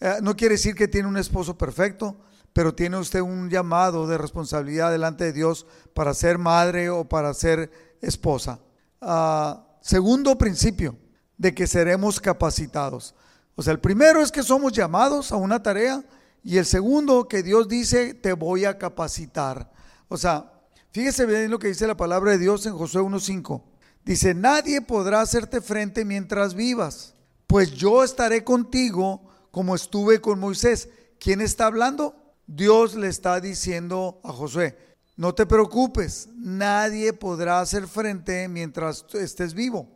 eh, 0.00 0.18
no 0.22 0.36
quiere 0.36 0.54
decir 0.54 0.74
que 0.74 0.88
tiene 0.88 1.08
un 1.08 1.16
esposo 1.16 1.58
perfecto, 1.58 2.16
pero 2.52 2.74
tiene 2.74 2.96
usted 2.96 3.20
un 3.20 3.50
llamado 3.50 4.06
de 4.06 4.16
responsabilidad 4.16 4.92
delante 4.92 5.24
de 5.24 5.32
Dios 5.32 5.66
para 5.92 6.14
ser 6.14 6.38
madre 6.38 6.88
o 6.88 7.04
para 7.04 7.34
ser 7.34 7.70
esposa. 8.00 8.60
Ah, 9.00 9.66
segundo 9.80 10.38
principio, 10.38 10.96
de 11.36 11.54
que 11.54 11.66
seremos 11.66 12.20
capacitados. 12.20 13.14
O 13.56 13.62
sea, 13.62 13.72
el 13.72 13.80
primero 13.80 14.22
es 14.22 14.30
que 14.30 14.42
somos 14.42 14.72
llamados 14.72 15.32
a 15.32 15.36
una 15.36 15.62
tarea 15.62 16.04
y 16.44 16.58
el 16.58 16.66
segundo 16.66 17.26
que 17.26 17.42
Dios 17.42 17.68
dice, 17.68 18.12
te 18.12 18.34
voy 18.34 18.66
a 18.66 18.76
capacitar. 18.76 19.72
O 20.08 20.18
sea, 20.18 20.52
fíjese 20.92 21.24
bien 21.24 21.50
lo 21.50 21.58
que 21.58 21.68
dice 21.68 21.86
la 21.86 21.96
palabra 21.96 22.32
de 22.32 22.38
Dios 22.38 22.66
en 22.66 22.76
Josué 22.76 23.00
1.5. 23.00 23.62
Dice, 24.04 24.34
nadie 24.34 24.82
podrá 24.82 25.22
hacerte 25.22 25.62
frente 25.62 26.04
mientras 26.04 26.54
vivas, 26.54 27.14
pues 27.46 27.72
yo 27.72 28.04
estaré 28.04 28.44
contigo 28.44 29.22
como 29.50 29.74
estuve 29.74 30.20
con 30.20 30.38
Moisés. 30.38 30.90
¿Quién 31.18 31.40
está 31.40 31.64
hablando? 31.66 32.14
Dios 32.46 32.94
le 32.94 33.08
está 33.08 33.40
diciendo 33.40 34.20
a 34.22 34.30
Josué, 34.30 34.76
no 35.16 35.34
te 35.34 35.46
preocupes, 35.46 36.28
nadie 36.36 37.14
podrá 37.14 37.60
hacer 37.60 37.86
frente 37.86 38.48
mientras 38.48 39.06
estés 39.14 39.54
vivo. 39.54 39.88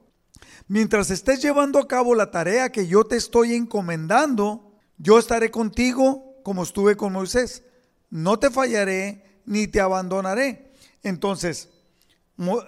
Mientras 0.67 1.11
estés 1.11 1.43
llevando 1.43 1.79
a 1.79 1.87
cabo 1.87 2.15
la 2.15 2.31
tarea 2.31 2.73
que 2.73 2.87
yo 2.87 3.05
te 3.05 3.17
estoy 3.17 3.55
encomendando, 3.55 4.73
yo 4.97 5.19
estaré 5.19 5.51
contigo 5.51 6.28
como 6.49 6.63
estuve 6.63 6.97
con 6.97 7.13
Moisés. 7.13 7.63
No 8.09 8.39
te 8.39 8.49
fallaré 8.49 9.23
ni 9.45 9.67
te 9.67 9.83
abandonaré. 9.83 10.73
Entonces, 11.03 11.69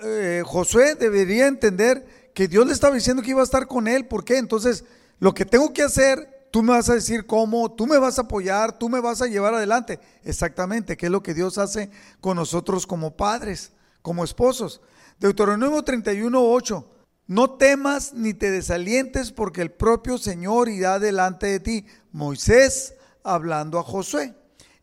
eh, 0.04 0.42
Josué 0.44 0.96
debería 0.96 1.46
entender 1.46 2.30
que 2.34 2.46
Dios 2.46 2.66
le 2.66 2.74
estaba 2.74 2.94
diciendo 2.94 3.22
que 3.22 3.30
iba 3.30 3.40
a 3.40 3.44
estar 3.44 3.66
con 3.66 3.88
él. 3.88 4.06
¿Por 4.06 4.22
qué? 4.22 4.36
Entonces, 4.36 4.84
lo 5.18 5.32
que 5.32 5.46
tengo 5.46 5.72
que 5.72 5.82
hacer 5.82 6.48
tú 6.50 6.62
me 6.62 6.74
vas 6.74 6.90
a 6.90 6.94
decir 6.94 7.24
cómo, 7.24 7.72
tú 7.72 7.86
me 7.86 7.96
vas 7.96 8.18
a 8.18 8.22
apoyar, 8.22 8.78
tú 8.78 8.90
me 8.90 9.00
vas 9.00 9.22
a 9.22 9.28
llevar 9.28 9.54
adelante. 9.54 9.98
Exactamente, 10.24 10.98
que 10.98 11.06
es 11.06 11.12
lo 11.12 11.22
que 11.22 11.32
Dios 11.32 11.56
hace 11.56 11.90
con 12.20 12.36
nosotros 12.36 12.86
como 12.86 13.16
padres, 13.16 13.72
como 14.02 14.24
esposos. 14.24 14.82
Deuteronomio 15.18 15.82
31, 15.82 16.38
8. 16.38 16.86
No 17.28 17.52
temas 17.52 18.12
ni 18.12 18.34
te 18.34 18.50
desalientes 18.50 19.32
porque 19.32 19.62
el 19.62 19.70
propio 19.70 20.18
Señor 20.18 20.68
irá 20.68 20.98
delante 20.98 21.46
de 21.46 21.60
ti. 21.60 21.86
Moisés 22.12 22.96
hablando 23.24 23.78
a 23.78 23.82
Josué. 23.82 24.34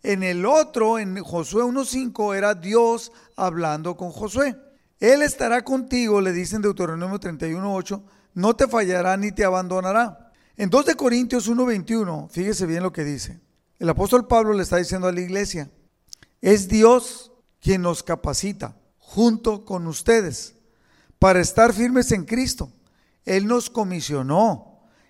En 0.03 0.23
el 0.23 0.45
otro, 0.45 0.99
en 0.99 1.21
Josué 1.23 1.63
1.5, 1.63 2.35
era 2.35 2.53
Dios 2.53 3.11
hablando 3.35 3.97
con 3.97 4.11
Josué. 4.11 4.55
Él 4.99 5.21
estará 5.21 5.63
contigo, 5.63 6.21
le 6.21 6.31
dice 6.31 6.55
en 6.55 6.61
Deuteronomio 6.61 7.19
31.8, 7.19 8.01
no 8.33 8.55
te 8.55 8.67
fallará 8.67 9.17
ni 9.17 9.31
te 9.31 9.43
abandonará. 9.43 10.31
En 10.55 10.69
2 10.69 10.85
de 10.87 10.95
Corintios 10.95 11.47
1:21, 11.47 12.29
fíjese 12.29 12.65
bien 12.65 12.83
lo 12.83 12.91
que 12.91 13.03
dice. 13.03 13.39
El 13.79 13.89
apóstol 13.89 14.27
Pablo 14.27 14.53
le 14.53 14.63
está 14.63 14.77
diciendo 14.77 15.07
a 15.07 15.11
la 15.11 15.21
iglesia, 15.21 15.69
es 16.41 16.67
Dios 16.67 17.31
quien 17.61 17.83
nos 17.83 18.01
capacita 18.01 18.75
junto 18.97 19.65
con 19.65 19.85
ustedes 19.87 20.55
para 21.19 21.39
estar 21.39 21.73
firmes 21.73 22.11
en 22.11 22.25
Cristo. 22.25 22.71
Él 23.23 23.45
nos 23.45 23.69
comisionó 23.69 24.66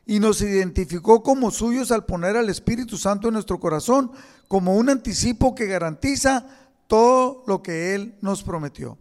y 0.07 0.19
nos 0.19 0.41
identificó 0.41 1.21
como 1.21 1.51
suyos 1.51 1.91
al 1.91 2.05
poner 2.05 2.37
al 2.37 2.49
Espíritu 2.49 2.97
Santo 2.97 3.27
en 3.27 3.35
nuestro 3.35 3.59
corazón 3.59 4.11
como 4.47 4.75
un 4.75 4.89
anticipo 4.89 5.53
que 5.53 5.67
garantiza 5.67 6.47
todo 6.87 7.43
lo 7.45 7.61
que 7.61 7.93
Él 7.93 8.15
nos 8.21 8.41
prometió. 8.41 8.97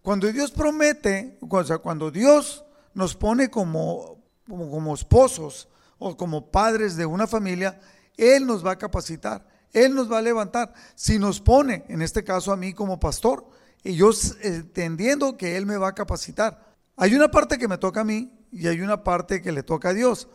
Cuando 0.00 0.32
Dios 0.32 0.52
promete, 0.52 1.38
cuando 1.82 2.10
Dios 2.10 2.64
nos 2.94 3.16
pone 3.16 3.50
como, 3.50 4.22
como, 4.48 4.70
como 4.70 4.94
esposos, 4.94 5.68
o 5.98 6.16
como 6.16 6.50
padres 6.50 6.96
de 6.96 7.06
una 7.06 7.26
familia, 7.26 7.80
Él 8.16 8.46
nos 8.46 8.64
va 8.64 8.72
a 8.72 8.78
capacitar, 8.78 9.46
Él 9.72 9.94
nos 9.94 10.10
va 10.10 10.18
a 10.18 10.22
levantar. 10.22 10.72
Si 10.94 11.18
nos 11.18 11.40
pone, 11.40 11.84
en 11.88 12.02
este 12.02 12.24
caso 12.24 12.52
a 12.52 12.56
mí 12.56 12.74
como 12.74 13.00
pastor, 13.00 13.46
y 13.82 13.96
yo 13.96 14.10
entendiendo 14.42 15.36
que 15.36 15.56
Él 15.56 15.66
me 15.66 15.76
va 15.76 15.88
a 15.88 15.94
capacitar. 15.94 16.74
Hay 16.96 17.14
una 17.14 17.30
parte 17.30 17.58
que 17.58 17.68
me 17.68 17.78
toca 17.78 18.00
a 18.00 18.04
mí 18.04 18.32
y 18.52 18.68
hay 18.68 18.80
una 18.80 19.02
parte 19.02 19.42
que 19.42 19.52
le 19.52 19.62
toca 19.62 19.90
a 19.90 19.94
Dios. 19.94 20.28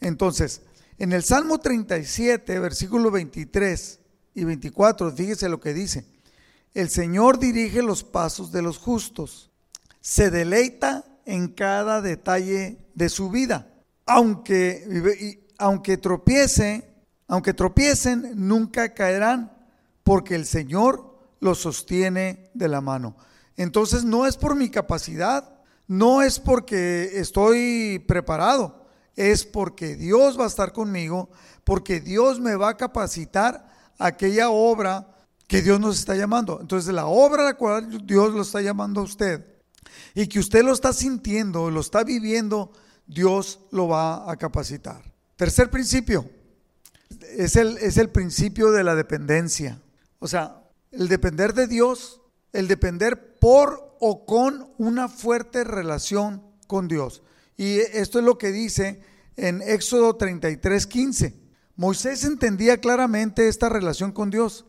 Entonces, 0.00 0.62
en 0.98 1.12
el 1.12 1.22
Salmo 1.22 1.58
37, 1.58 2.58
versículo 2.58 3.10
23 3.10 4.00
y 4.34 4.44
24, 4.44 5.12
fíjese 5.12 5.48
lo 5.48 5.60
que 5.60 5.74
dice. 5.74 6.04
El 6.72 6.88
Señor 6.88 7.38
dirige 7.38 7.82
los 7.82 8.04
pasos 8.04 8.52
de 8.52 8.62
los 8.62 8.78
justos, 8.78 9.50
se 10.00 10.30
deleita 10.30 11.04
en 11.24 11.48
cada 11.48 12.02
detalle 12.02 12.78
de 12.94 13.08
su 13.08 13.30
vida 13.30 13.70
aunque, 14.06 15.40
aunque 15.58 15.96
tropiece, 15.96 16.88
aunque 17.26 17.54
tropiecen, 17.54 18.32
nunca 18.34 18.94
caerán, 18.94 19.52
porque 20.02 20.34
el 20.34 20.46
Señor 20.46 21.18
los 21.40 21.60
sostiene 21.60 22.50
de 22.54 22.68
la 22.68 22.80
mano. 22.80 23.16
Entonces 23.56 24.04
no 24.04 24.26
es 24.26 24.36
por 24.36 24.56
mi 24.56 24.68
capacidad, 24.68 25.60
no 25.86 26.22
es 26.22 26.38
porque 26.40 27.12
estoy 27.14 28.02
preparado, 28.06 28.83
es 29.16 29.44
porque 29.44 29.96
Dios 29.96 30.38
va 30.38 30.44
a 30.44 30.48
estar 30.48 30.72
conmigo, 30.72 31.30
porque 31.64 32.00
Dios 32.00 32.40
me 32.40 32.56
va 32.56 32.70
a 32.70 32.76
capacitar 32.76 33.68
aquella 33.98 34.50
obra 34.50 35.08
que 35.46 35.62
Dios 35.62 35.80
nos 35.80 35.98
está 35.98 36.14
llamando. 36.14 36.60
Entonces 36.60 36.92
la 36.92 37.06
obra 37.06 37.42
a 37.42 37.46
la 37.46 37.54
cual 37.54 38.06
Dios 38.06 38.32
lo 38.32 38.42
está 38.42 38.60
llamando 38.60 39.00
a 39.00 39.04
usted 39.04 39.44
y 40.14 40.26
que 40.26 40.38
usted 40.38 40.64
lo 40.64 40.72
está 40.72 40.92
sintiendo, 40.92 41.70
lo 41.70 41.80
está 41.80 42.04
viviendo, 42.04 42.72
Dios 43.06 43.60
lo 43.70 43.88
va 43.88 44.30
a 44.30 44.36
capacitar. 44.36 45.02
Tercer 45.36 45.70
principio, 45.70 46.28
es 47.36 47.56
el, 47.56 47.78
es 47.78 47.96
el 47.96 48.10
principio 48.10 48.70
de 48.70 48.84
la 48.84 48.94
dependencia. 48.94 49.80
O 50.18 50.28
sea, 50.28 50.62
el 50.90 51.08
depender 51.08 51.54
de 51.54 51.66
Dios, 51.66 52.20
el 52.52 52.68
depender 52.68 53.36
por 53.38 53.96
o 54.00 54.24
con 54.24 54.70
una 54.78 55.08
fuerte 55.08 55.64
relación 55.64 56.42
con 56.66 56.88
Dios. 56.88 57.22
Y 57.56 57.78
esto 57.78 58.18
es 58.18 58.24
lo 58.24 58.38
que 58.38 58.52
dice 58.52 59.00
en 59.36 59.62
Éxodo 59.62 60.16
33, 60.16 60.86
15. 60.86 61.34
Moisés 61.76 62.24
entendía 62.24 62.80
claramente 62.80 63.48
esta 63.48 63.68
relación 63.68 64.12
con 64.12 64.30
Dios. 64.30 64.64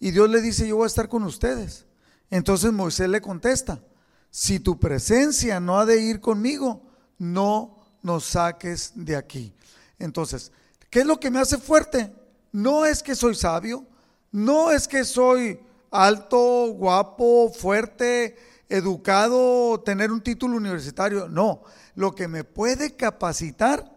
Y 0.00 0.12
Dios 0.12 0.30
le 0.30 0.40
dice, 0.40 0.66
yo 0.66 0.76
voy 0.76 0.84
a 0.84 0.88
estar 0.88 1.08
con 1.08 1.24
ustedes. 1.24 1.86
Entonces 2.30 2.72
Moisés 2.72 3.08
le 3.08 3.20
contesta, 3.20 3.82
si 4.30 4.60
tu 4.60 4.78
presencia 4.78 5.60
no 5.60 5.78
ha 5.78 5.86
de 5.86 6.00
ir 6.00 6.20
conmigo, 6.20 6.82
no 7.18 7.78
nos 8.02 8.24
saques 8.24 8.92
de 8.94 9.16
aquí. 9.16 9.54
Entonces, 9.98 10.52
¿qué 10.90 11.00
es 11.00 11.06
lo 11.06 11.18
que 11.18 11.30
me 11.30 11.40
hace 11.40 11.58
fuerte? 11.58 12.12
No 12.52 12.86
es 12.86 13.02
que 13.02 13.14
soy 13.14 13.34
sabio, 13.34 13.86
no 14.30 14.70
es 14.70 14.86
que 14.86 15.04
soy 15.04 15.58
alto, 15.90 16.72
guapo, 16.72 17.50
fuerte, 17.52 18.36
educado, 18.68 19.80
tener 19.80 20.12
un 20.12 20.20
título 20.20 20.56
universitario, 20.56 21.28
no. 21.28 21.62
Lo 21.94 22.14
que 22.14 22.28
me 22.28 22.44
puede 22.44 22.96
capacitar 22.96 23.90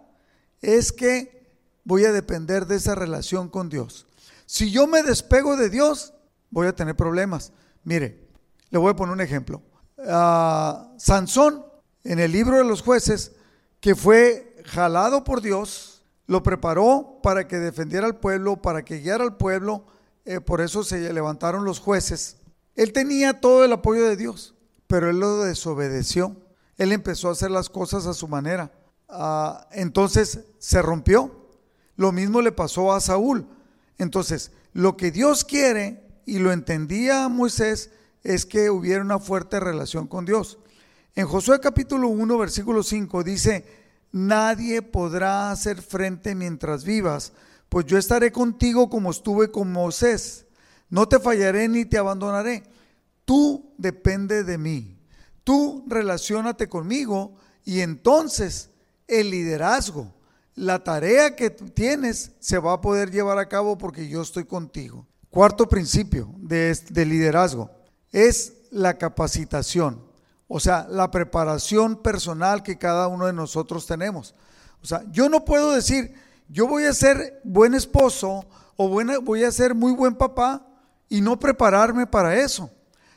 es 0.62 0.92
que 0.92 1.42
voy 1.84 2.06
a 2.06 2.12
depender 2.12 2.68
de 2.68 2.75
esa 2.75 2.96
relación 2.96 3.50
con 3.50 3.70
Dios. 3.70 4.08
Si 4.46 4.72
yo 4.72 4.88
me 4.88 5.04
despego 5.04 5.56
de 5.58 5.70
Dios, 5.70 6.13
voy 6.50 6.68
a 6.68 6.75
tener 6.75 6.96
problemas. 6.96 7.51
Mire, 7.84 8.28
le 8.70 8.78
voy 8.78 8.92
a 8.92 8.96
poner 8.96 9.13
un 9.13 9.22
ejemplo. 9.22 9.62
Ah, 10.08 10.94
Sansón 10.98 11.66
en 12.04 12.20
el 12.20 12.32
libro 12.32 12.58
de 12.58 12.63
los 12.63 12.82
jueces, 12.82 13.34
que 13.80 13.96
fue 13.96 14.56
jalado 14.66 15.24
por 15.24 15.42
Dios, 15.42 16.04
lo 16.28 16.44
preparó 16.44 17.20
para 17.22 17.48
que 17.48 17.58
defendiera 17.58 18.06
al 18.06 18.18
pueblo, 18.18 18.62
para 18.62 18.84
que 18.84 19.00
guiara 19.00 19.24
al 19.24 19.38
pueblo, 19.38 19.86
eh, 20.25 20.40
por 20.40 20.62
eso 20.62 20.84
se 20.84 21.12
levantaron 21.12 21.66
los 21.66 21.80
jueces. 21.80 22.38
Él 22.75 22.94
tenía 22.94 23.40
todo 23.40 23.66
el 23.66 23.74
apoyo 23.74 24.06
de 24.06 24.16
Dios, 24.16 24.56
pero 24.92 25.10
él 25.10 25.22
lo 25.22 25.44
desobedeció. 25.44 26.36
él 26.78 26.92
empezó 26.92 27.30
a 27.30 27.32
hacer 27.32 27.50
las 27.50 27.70
cosas 27.70 28.08
a 28.08 28.14
su 28.14 28.28
manera. 28.28 28.74
Ah, 29.08 29.70
entonces 29.72 30.42
se 30.60 30.82
rompió. 30.82 31.48
Lo 31.96 32.12
mismo 32.12 32.42
le 32.42 32.52
pasó 32.52 32.92
a 32.92 33.00
Saúl. 33.00 33.48
Entonces, 33.98 34.52
lo 34.74 34.98
que 34.98 35.12
Dios 35.12 35.46
quiere, 35.46 36.06
y 36.26 36.40
lo 36.40 36.52
entendía 36.52 37.30
Moisés, 37.30 37.92
es 38.22 38.46
que 38.46 38.70
hubiera 38.70 39.02
una 39.02 39.20
fuerte 39.20 39.62
relación 39.62 40.08
con 40.08 40.26
Dios. 40.26 40.58
En 41.16 41.26
Josué 41.26 41.62
capítulo 41.62 42.10
1, 42.10 42.38
versículo 42.38 42.84
5 42.84 43.24
dice, 43.24 43.64
nadie 44.12 44.82
podrá 44.82 45.52
hacer 45.52 45.82
frente 45.82 46.36
mientras 46.36 46.84
vivas, 46.84 47.32
pues 47.70 47.86
yo 47.86 47.98
estaré 47.98 48.34
contigo 48.34 48.90
como 48.90 49.12
estuve 49.12 49.52
con 49.52 49.72
Moisés. 49.72 50.48
No 50.90 51.08
te 51.08 51.18
fallaré 51.18 51.70
ni 51.70 51.86
te 51.86 51.98
abandonaré. 51.98 52.64
Tú 53.25 53.74
depende 53.78 54.44
de 54.44 54.58
mí. 54.58 54.98
Tú 55.44 55.84
relacionate 55.88 56.68
conmigo 56.68 57.36
y 57.63 57.82
entonces 57.82 58.70
el 59.08 59.32
liderazgo, 59.32 60.13
la 60.56 60.84
tarea 60.84 61.36
que 61.36 61.50
tienes 61.50 62.32
se 62.40 62.60
va 62.60 62.74
a 62.74 62.82
poder 62.82 63.12
llevar 63.12 63.38
a 63.40 63.50
cabo 63.50 63.78
porque 63.78 64.08
yo 64.08 64.22
estoy 64.22 64.46
contigo. 64.46 65.08
Cuarto 65.30 65.68
principio 65.68 66.34
de, 66.38 66.78
de 66.90 67.06
liderazgo 67.06 67.70
es 68.12 68.54
la 68.72 68.98
capacitación, 68.98 70.04
o 70.48 70.60
sea, 70.60 70.88
la 70.90 71.10
preparación 71.12 71.96
personal 71.96 72.63
que 72.63 72.78
cada 72.78 73.08
uno 73.08 73.25
de 73.25 73.34
nosotros 73.34 73.86
tenemos. 73.86 74.36
O 74.82 74.86
sea, 74.86 75.04
yo 75.12 75.30
no 75.30 75.46
puedo 75.46 75.72
decir, 75.72 76.13
yo 76.50 76.68
voy 76.68 76.86
a 76.86 76.94
ser 76.94 77.40
buen 77.44 77.74
esposo 77.74 78.46
o 78.75 78.90
voy 78.90 79.44
a 79.44 79.51
ser 79.51 79.75
muy 79.75 79.94
buen 79.94 80.16
papá 80.16 80.68
y 81.08 81.22
no 81.22 81.40
prepararme 81.40 82.08
para 82.08 82.36
eso. 82.36 82.70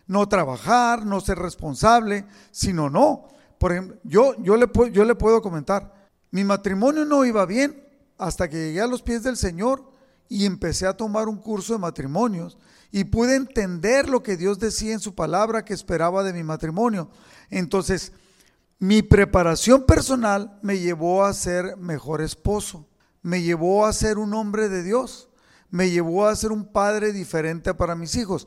No 0.06 0.28
trabajar, 0.28 1.06
no 1.06 1.20
ser 1.20 1.38
responsable, 1.38 2.26
sino 2.50 2.90
no. 2.90 3.28
Por 3.58 3.72
ejemplo, 3.72 3.96
yo, 4.04 4.34
yo, 4.42 4.56
le, 4.56 4.68
yo 4.92 5.04
le 5.04 5.14
puedo 5.14 5.40
comentar, 5.40 6.10
mi 6.30 6.44
matrimonio 6.44 7.04
no 7.04 7.24
iba 7.24 7.46
bien 7.46 7.82
hasta 8.18 8.48
que 8.48 8.56
llegué 8.56 8.80
a 8.80 8.86
los 8.86 9.02
pies 9.02 9.22
del 9.22 9.36
Señor 9.36 9.90
y 10.28 10.46
empecé 10.46 10.86
a 10.86 10.96
tomar 10.96 11.28
un 11.28 11.36
curso 11.36 11.72
de 11.72 11.78
matrimonios 11.78 12.58
y 12.90 13.04
pude 13.04 13.36
entender 13.36 14.08
lo 14.08 14.22
que 14.22 14.36
Dios 14.36 14.58
decía 14.58 14.92
en 14.92 15.00
su 15.00 15.14
palabra 15.14 15.64
que 15.64 15.74
esperaba 15.74 16.22
de 16.22 16.32
mi 16.32 16.42
matrimonio. 16.42 17.10
Entonces, 17.50 18.12
mi 18.78 19.02
preparación 19.02 19.84
personal 19.84 20.58
me 20.62 20.78
llevó 20.78 21.24
a 21.24 21.32
ser 21.32 21.76
mejor 21.76 22.20
esposo, 22.20 22.86
me 23.22 23.42
llevó 23.42 23.86
a 23.86 23.92
ser 23.92 24.18
un 24.18 24.34
hombre 24.34 24.68
de 24.68 24.82
Dios, 24.82 25.28
me 25.70 25.90
llevó 25.90 26.26
a 26.26 26.36
ser 26.36 26.52
un 26.52 26.64
padre 26.64 27.12
diferente 27.12 27.74
para 27.74 27.94
mis 27.94 28.14
hijos. 28.16 28.46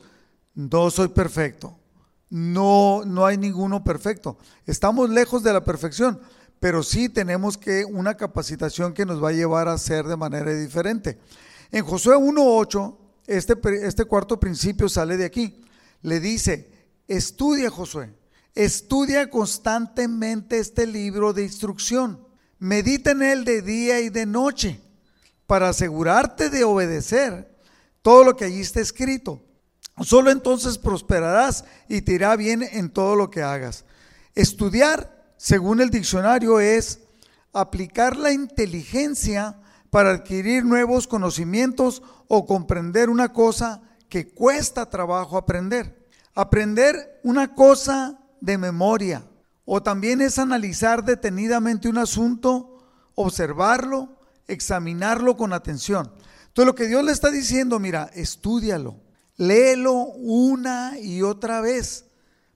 No 0.58 0.90
soy 0.90 1.06
perfecto, 1.06 1.78
no, 2.30 3.04
no 3.06 3.24
hay 3.24 3.38
ninguno 3.38 3.84
perfecto. 3.84 4.38
Estamos 4.66 5.08
lejos 5.08 5.44
de 5.44 5.52
la 5.52 5.62
perfección, 5.62 6.18
pero 6.58 6.82
sí 6.82 7.08
tenemos 7.08 7.56
que 7.56 7.84
una 7.84 8.16
capacitación 8.16 8.92
que 8.92 9.06
nos 9.06 9.22
va 9.22 9.28
a 9.28 9.34
llevar 9.34 9.68
a 9.68 9.78
ser 9.78 10.06
de 10.06 10.16
manera 10.16 10.52
diferente. 10.52 11.16
En 11.70 11.84
Josué 11.84 12.16
1.8, 12.16 12.96
este, 13.28 13.54
este 13.86 14.04
cuarto 14.04 14.40
principio 14.40 14.88
sale 14.88 15.16
de 15.16 15.26
aquí. 15.26 15.62
Le 16.02 16.18
dice, 16.18 16.72
estudia 17.06 17.70
Josué, 17.70 18.12
estudia 18.52 19.30
constantemente 19.30 20.58
este 20.58 20.88
libro 20.88 21.32
de 21.32 21.44
instrucción, 21.44 22.26
medita 22.58 23.12
en 23.12 23.22
él 23.22 23.44
de 23.44 23.62
día 23.62 24.00
y 24.00 24.08
de 24.08 24.26
noche 24.26 24.80
para 25.46 25.68
asegurarte 25.68 26.50
de 26.50 26.64
obedecer 26.64 27.48
todo 28.02 28.24
lo 28.24 28.36
que 28.36 28.46
allí 28.46 28.62
está 28.62 28.80
escrito. 28.80 29.44
Solo 30.02 30.30
entonces 30.30 30.78
prosperarás 30.78 31.64
y 31.88 32.02
te 32.02 32.12
irá 32.12 32.36
bien 32.36 32.62
en 32.62 32.90
todo 32.90 33.16
lo 33.16 33.30
que 33.30 33.42
hagas. 33.42 33.84
Estudiar, 34.34 35.32
según 35.36 35.80
el 35.80 35.90
diccionario, 35.90 36.60
es 36.60 37.00
aplicar 37.52 38.16
la 38.16 38.32
inteligencia 38.32 39.60
para 39.90 40.10
adquirir 40.10 40.64
nuevos 40.64 41.06
conocimientos 41.06 42.02
o 42.28 42.46
comprender 42.46 43.10
una 43.10 43.32
cosa 43.32 43.82
que 44.08 44.28
cuesta 44.28 44.90
trabajo 44.90 45.36
aprender. 45.36 46.08
Aprender 46.34 47.20
una 47.24 47.54
cosa 47.54 48.18
de 48.40 48.58
memoria 48.58 49.24
o 49.64 49.82
también 49.82 50.20
es 50.20 50.38
analizar 50.38 51.04
detenidamente 51.04 51.88
un 51.88 51.98
asunto, 51.98 52.78
observarlo, 53.14 54.20
examinarlo 54.46 55.36
con 55.36 55.52
atención. 55.52 56.12
Entonces 56.46 56.66
lo 56.66 56.74
que 56.74 56.86
Dios 56.86 57.04
le 57.04 57.12
está 57.12 57.30
diciendo, 57.30 57.78
mira, 57.78 58.10
estudialo, 58.14 58.96
léelo 59.38 59.94
una 59.94 60.98
y 60.98 61.22
otra 61.22 61.62
vez 61.62 62.04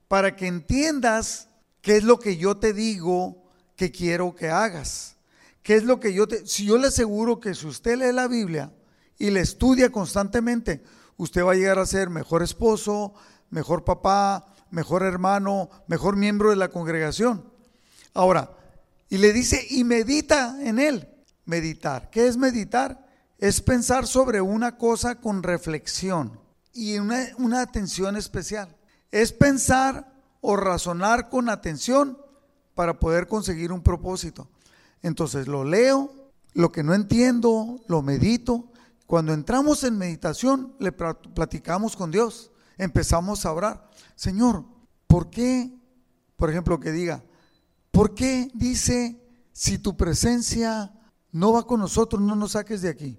para 0.08 0.36
que 0.36 0.46
entiendas 0.46 1.48
qué 1.80 1.96
es 1.96 2.04
lo 2.04 2.18
que 2.18 2.36
yo 2.36 2.58
te 2.58 2.74
digo 2.74 3.50
que 3.76 3.90
quiero 3.90 4.34
que 4.34 4.50
hagas. 4.50 5.16
¿Qué 5.62 5.76
es 5.76 5.84
lo 5.84 6.00
que 6.00 6.12
yo 6.12 6.26
te... 6.26 6.46
Si 6.46 6.66
yo 6.66 6.76
le 6.76 6.88
aseguro 6.88 7.40
que 7.40 7.54
si 7.54 7.66
usted 7.66 7.96
lee 7.96 8.12
la 8.12 8.28
Biblia 8.28 8.72
y 9.16 9.30
la 9.30 9.40
estudia 9.40 9.90
constantemente, 9.90 10.82
usted 11.16 11.44
va 11.44 11.52
a 11.52 11.54
llegar 11.54 11.78
a 11.78 11.86
ser 11.86 12.10
mejor 12.10 12.42
esposo, 12.42 13.14
mejor 13.48 13.84
papá, 13.84 14.52
mejor 14.70 15.04
hermano, 15.04 15.70
mejor 15.86 16.16
miembro 16.16 16.50
de 16.50 16.56
la 16.56 16.68
congregación. 16.68 17.48
Ahora, 18.12 18.50
y 19.08 19.18
le 19.18 19.32
dice, 19.32 19.64
y 19.70 19.84
medita 19.84 20.58
en 20.60 20.80
él. 20.80 21.08
Meditar. 21.44 22.10
¿Qué 22.10 22.26
es 22.26 22.36
meditar? 22.36 23.06
Es 23.38 23.60
pensar 23.60 24.06
sobre 24.06 24.40
una 24.40 24.76
cosa 24.78 25.20
con 25.20 25.42
reflexión 25.42 26.41
y 26.72 26.98
una, 26.98 27.60
atención 27.60 28.16
especial. 28.16 28.74
Es 29.10 29.32
pensar 29.32 30.12
o 30.40 30.56
razonar 30.56 31.28
con 31.28 31.48
atención 31.48 32.18
para 32.74 32.98
poder 32.98 33.28
conseguir 33.28 33.72
un 33.72 33.82
propósito. 33.82 34.48
Entonces 35.02 35.46
lo 35.46 35.64
leo, 35.64 36.12
lo 36.54 36.72
que 36.72 36.82
no 36.82 36.94
entiendo, 36.94 37.80
lo 37.88 38.02
medito. 38.02 38.70
Cuando 39.06 39.34
entramos 39.34 39.84
en 39.84 39.98
meditación, 39.98 40.74
le 40.78 40.92
platicamos 40.92 41.96
con 41.96 42.10
Dios, 42.10 42.50
empezamos 42.78 43.44
a 43.44 43.52
orar. 43.52 43.90
Señor, 44.14 44.64
¿por 45.06 45.28
qué? 45.28 45.70
Por 46.36 46.50
ejemplo, 46.50 46.80
que 46.80 46.92
diga, 46.92 47.22
¿por 47.90 48.14
qué 48.14 48.50
dice, 48.54 49.20
si 49.52 49.78
tu 49.78 49.96
presencia 49.96 50.92
no 51.30 51.52
va 51.52 51.66
con 51.66 51.80
nosotros, 51.80 52.22
no 52.22 52.34
nos 52.34 52.52
saques 52.52 52.80
de 52.80 52.88
aquí? 52.88 53.18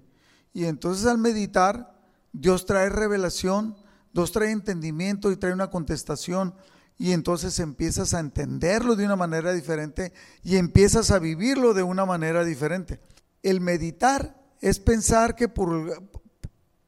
Y 0.52 0.64
entonces 0.64 1.06
al 1.06 1.18
meditar, 1.18 1.93
Dios 2.34 2.66
trae 2.66 2.88
revelación, 2.88 3.76
Dios 4.12 4.32
trae 4.32 4.50
entendimiento 4.50 5.30
y 5.30 5.36
trae 5.36 5.52
una 5.52 5.70
contestación 5.70 6.54
y 6.98 7.12
entonces 7.12 7.60
empiezas 7.60 8.12
a 8.12 8.18
entenderlo 8.18 8.96
de 8.96 9.04
una 9.04 9.14
manera 9.14 9.52
diferente 9.52 10.12
y 10.42 10.56
empiezas 10.56 11.12
a 11.12 11.20
vivirlo 11.20 11.74
de 11.74 11.84
una 11.84 12.04
manera 12.04 12.44
diferente. 12.44 13.00
El 13.42 13.60
meditar 13.60 14.36
es 14.60 14.80
pensar 14.80 15.36
que 15.36 15.48
por 15.48 16.02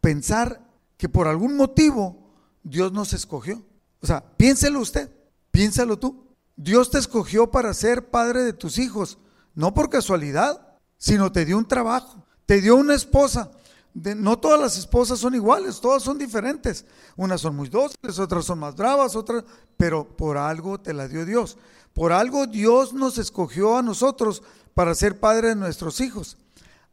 pensar 0.00 0.60
que 0.96 1.08
por 1.08 1.28
algún 1.28 1.56
motivo 1.56 2.34
Dios 2.64 2.92
nos 2.92 3.12
escogió. 3.12 3.64
O 4.00 4.06
sea, 4.06 4.24
piénselo 4.36 4.80
usted, 4.80 5.10
piénsalo 5.52 5.96
tú. 5.98 6.26
Dios 6.56 6.90
te 6.90 6.98
escogió 6.98 7.52
para 7.52 7.72
ser 7.72 8.10
padre 8.10 8.42
de 8.42 8.52
tus 8.52 8.78
hijos, 8.78 9.18
no 9.54 9.74
por 9.74 9.90
casualidad, 9.90 10.76
sino 10.98 11.30
te 11.30 11.44
dio 11.44 11.56
un 11.56 11.68
trabajo, 11.68 12.24
te 12.46 12.60
dio 12.60 12.74
una 12.74 12.94
esposa, 12.94 13.52
no 13.96 14.38
todas 14.38 14.60
las 14.60 14.76
esposas 14.76 15.18
son 15.18 15.34
iguales, 15.34 15.80
todas 15.80 16.02
son 16.02 16.18
diferentes. 16.18 16.84
Unas 17.16 17.40
son 17.40 17.56
muy 17.56 17.68
dóciles, 17.68 18.18
otras 18.18 18.44
son 18.44 18.58
más 18.58 18.76
bravas, 18.76 19.16
otras, 19.16 19.44
pero 19.76 20.16
por 20.16 20.36
algo 20.36 20.78
te 20.78 20.92
la 20.92 21.08
dio 21.08 21.24
Dios. 21.24 21.56
Por 21.94 22.12
algo 22.12 22.46
Dios 22.46 22.92
nos 22.92 23.16
escogió 23.16 23.78
a 23.78 23.82
nosotros 23.82 24.42
para 24.74 24.94
ser 24.94 25.18
padre 25.18 25.48
de 25.48 25.56
nuestros 25.56 26.00
hijos. 26.02 26.36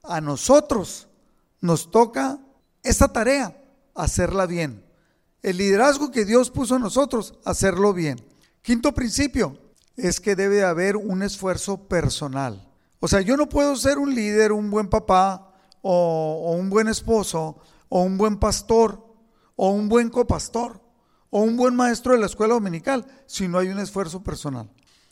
A 0.02 0.22
nosotros 0.22 1.08
nos 1.60 1.92
toca 1.92 2.40
esta 2.84 3.10
tarea, 3.10 3.62
hacerla 3.96 4.46
bien. 4.46 4.86
El 5.42 5.58
liderazgo 5.58 6.10
que 6.10 6.24
Dios 6.24 6.50
puso 6.50 6.76
a 6.76 6.80
nosotros, 6.80 7.34
hacerlo 7.44 7.94
bien. 7.94 8.26
Quinto 8.62 8.94
principio 8.94 9.58
es 9.98 10.22
que 10.22 10.38
debe 10.38 10.64
haber 10.64 10.96
un 10.96 11.22
esfuerzo 11.22 11.90
personal. 11.90 12.66
O 13.02 13.10
sea, 13.10 13.20
yo 13.20 13.36
no 13.36 13.50
puedo 13.50 13.76
ser 13.76 13.98
un 13.98 14.16
líder, 14.16 14.54
un 14.54 14.72
buen 14.72 14.88
papá, 14.88 15.53
o, 15.84 16.56
un 16.58 16.70
buen 16.70 16.88
esposo, 16.88 17.58
o 17.90 18.02
un 18.02 18.18
buen 18.18 18.38
pastor, 18.40 19.06
o 19.56 19.70
un 19.70 19.88
buen 19.90 20.10
copastor, 20.10 20.82
o 21.30 21.42
un 21.42 21.58
buen 21.58 21.76
maestro 21.76 22.14
de 22.14 22.20
la 22.20 22.26
escuela 22.26 22.56
dominical, 22.56 23.06
si 23.28 23.48
no 23.48 23.60
hay 23.60 23.68
un 23.68 23.80
esfuerzo 23.80 24.24
personal. 24.24 24.70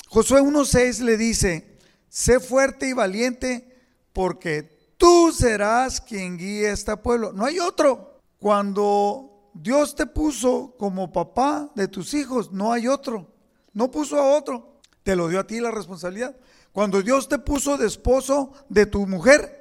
Josué 0.07 0.41
1.6 0.41 1.01
le 1.01 1.17
dice, 1.17 1.77
sé 2.09 2.39
fuerte 2.39 2.87
y 2.87 2.93
valiente 2.93 3.67
porque 4.13 4.95
tú 4.97 5.31
serás 5.31 6.01
quien 6.01 6.37
guíe 6.37 6.69
a 6.69 6.73
este 6.73 6.95
pueblo. 6.97 7.33
No 7.33 7.45
hay 7.45 7.59
otro. 7.59 8.19
Cuando 8.39 9.51
Dios 9.53 9.95
te 9.95 10.05
puso 10.05 10.75
como 10.77 11.11
papá 11.11 11.69
de 11.75 11.87
tus 11.87 12.13
hijos, 12.13 12.51
no 12.51 12.71
hay 12.71 12.87
otro. 12.87 13.27
No 13.73 13.91
puso 13.91 14.17
a 14.17 14.37
otro. 14.37 14.79
Te 15.03 15.15
lo 15.15 15.27
dio 15.27 15.39
a 15.39 15.47
ti 15.47 15.59
la 15.59 15.71
responsabilidad. 15.71 16.35
Cuando 16.71 17.01
Dios 17.01 17.27
te 17.27 17.39
puso 17.39 17.77
de 17.77 17.87
esposo 17.87 18.53
de 18.69 18.85
tu 18.85 19.05
mujer, 19.05 19.60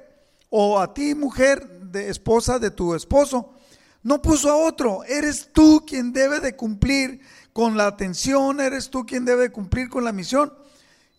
o 0.51 0.79
a 0.79 0.93
ti 0.93 1.15
mujer, 1.15 1.79
de 1.91 2.09
esposa 2.09 2.59
de 2.59 2.71
tu 2.71 2.93
esposo. 2.93 3.53
No 4.03 4.21
puso 4.21 4.49
a 4.49 4.55
otro, 4.55 5.03
eres 5.03 5.49
tú 5.51 5.83
quien 5.87 6.13
debe 6.13 6.39
de 6.39 6.55
cumplir 6.55 7.21
con 7.53 7.77
la 7.77 7.87
atención, 7.87 8.59
eres 8.59 8.89
tú 8.89 9.05
quien 9.05 9.25
debe 9.25 9.51
cumplir 9.51 9.89
con 9.89 10.03
la 10.03 10.11
misión. 10.11 10.53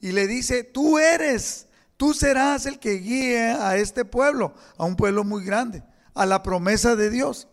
y 0.01 0.11
le 0.11 0.27
dice, 0.27 0.64
tú 0.64 0.99
eres, 0.99 1.68
tú 1.97 2.12
serás 2.12 2.66
el 2.66 2.81
que 2.81 2.95
guíe 2.95 3.53
a 3.53 3.77
este 3.77 4.05
pueblo, 4.05 4.53
a 4.77 4.85
un 4.85 4.97
pueblo 4.97 5.23
muy 5.23 5.45
grande, 5.45 5.85
a 6.14 6.27
la 6.27 6.42
promesa 6.42 6.97
de 6.97 7.09
Dios. 7.09 7.47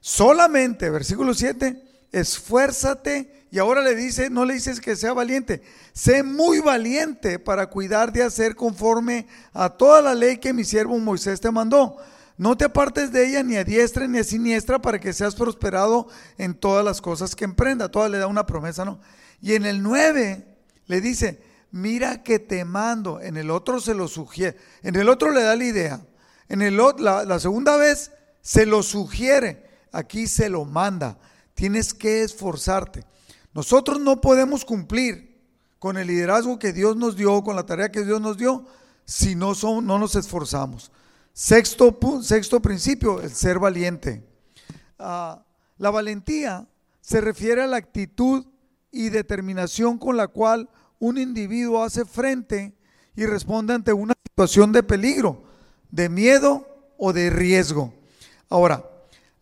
Solamente, 0.00 0.88
versículo 0.88 1.34
7, 1.34 1.89
esfuérzate 2.12 3.46
y 3.50 3.58
ahora 3.58 3.82
le 3.82 3.94
dice, 3.94 4.30
no 4.30 4.44
le 4.44 4.54
dices 4.54 4.80
que 4.80 4.94
sea 4.94 5.12
valiente, 5.12 5.62
sé 5.92 6.22
muy 6.22 6.60
valiente 6.60 7.38
para 7.38 7.68
cuidar 7.68 8.12
de 8.12 8.22
hacer 8.22 8.54
conforme 8.54 9.26
a 9.52 9.70
toda 9.70 10.00
la 10.00 10.14
ley 10.14 10.38
que 10.38 10.52
mi 10.52 10.64
siervo 10.64 10.98
Moisés 10.98 11.40
te 11.40 11.50
mandó. 11.50 11.96
No 12.40 12.56
te 12.56 12.64
apartes 12.64 13.12
de 13.12 13.28
ella 13.28 13.42
ni 13.42 13.56
a 13.56 13.64
diestra 13.64 14.08
ni 14.08 14.18
a 14.18 14.24
siniestra 14.24 14.80
para 14.80 14.98
que 14.98 15.12
seas 15.12 15.34
prosperado 15.34 16.08
en 16.38 16.54
todas 16.54 16.82
las 16.82 17.02
cosas 17.02 17.36
que 17.36 17.44
emprenda. 17.44 17.90
Toda 17.90 18.08
le 18.08 18.16
da 18.16 18.28
una 18.28 18.46
promesa, 18.46 18.82
¿no? 18.82 18.98
Y 19.42 19.56
en 19.56 19.66
el 19.66 19.82
9 19.82 20.46
le 20.86 21.00
dice, 21.02 21.42
mira 21.70 22.22
que 22.22 22.38
te 22.38 22.64
mando. 22.64 23.20
En 23.20 23.36
el 23.36 23.50
otro 23.50 23.78
se 23.78 23.92
lo 23.92 24.08
sugiere. 24.08 24.56
En 24.82 24.96
el 24.96 25.10
otro 25.10 25.32
le 25.32 25.42
da 25.42 25.54
la 25.54 25.64
idea. 25.64 26.00
En 26.48 26.62
el, 26.62 26.78
la, 26.98 27.26
la 27.26 27.38
segunda 27.40 27.76
vez 27.76 28.10
se 28.40 28.64
lo 28.64 28.82
sugiere. 28.82 29.68
Aquí 29.92 30.26
se 30.26 30.48
lo 30.48 30.64
manda. 30.64 31.18
Tienes 31.60 31.92
que 31.92 32.22
esforzarte. 32.22 33.04
Nosotros 33.52 34.00
no 34.00 34.22
podemos 34.22 34.64
cumplir 34.64 35.38
con 35.78 35.98
el 35.98 36.06
liderazgo 36.06 36.58
que 36.58 36.72
Dios 36.72 36.96
nos 36.96 37.16
dio, 37.16 37.44
con 37.44 37.54
la 37.54 37.66
tarea 37.66 37.92
que 37.92 38.02
Dios 38.02 38.18
nos 38.18 38.38
dio, 38.38 38.64
si 39.04 39.34
no, 39.34 39.54
son, 39.54 39.84
no 39.84 39.98
nos 39.98 40.14
esforzamos. 40.16 40.90
Sexto, 41.34 41.98
sexto 42.22 42.62
principio, 42.62 43.20
el 43.20 43.28
ser 43.28 43.58
valiente. 43.58 44.26
Ah, 44.98 45.44
la 45.76 45.90
valentía 45.90 46.66
se 47.02 47.20
refiere 47.20 47.62
a 47.62 47.66
la 47.66 47.76
actitud 47.76 48.46
y 48.90 49.10
determinación 49.10 49.98
con 49.98 50.16
la 50.16 50.28
cual 50.28 50.70
un 50.98 51.18
individuo 51.18 51.84
hace 51.84 52.06
frente 52.06 52.74
y 53.14 53.26
responde 53.26 53.74
ante 53.74 53.92
una 53.92 54.14
situación 54.26 54.72
de 54.72 54.82
peligro, 54.82 55.42
de 55.90 56.08
miedo 56.08 56.66
o 56.96 57.12
de 57.12 57.28
riesgo. 57.28 57.92
Ahora, 58.48 58.89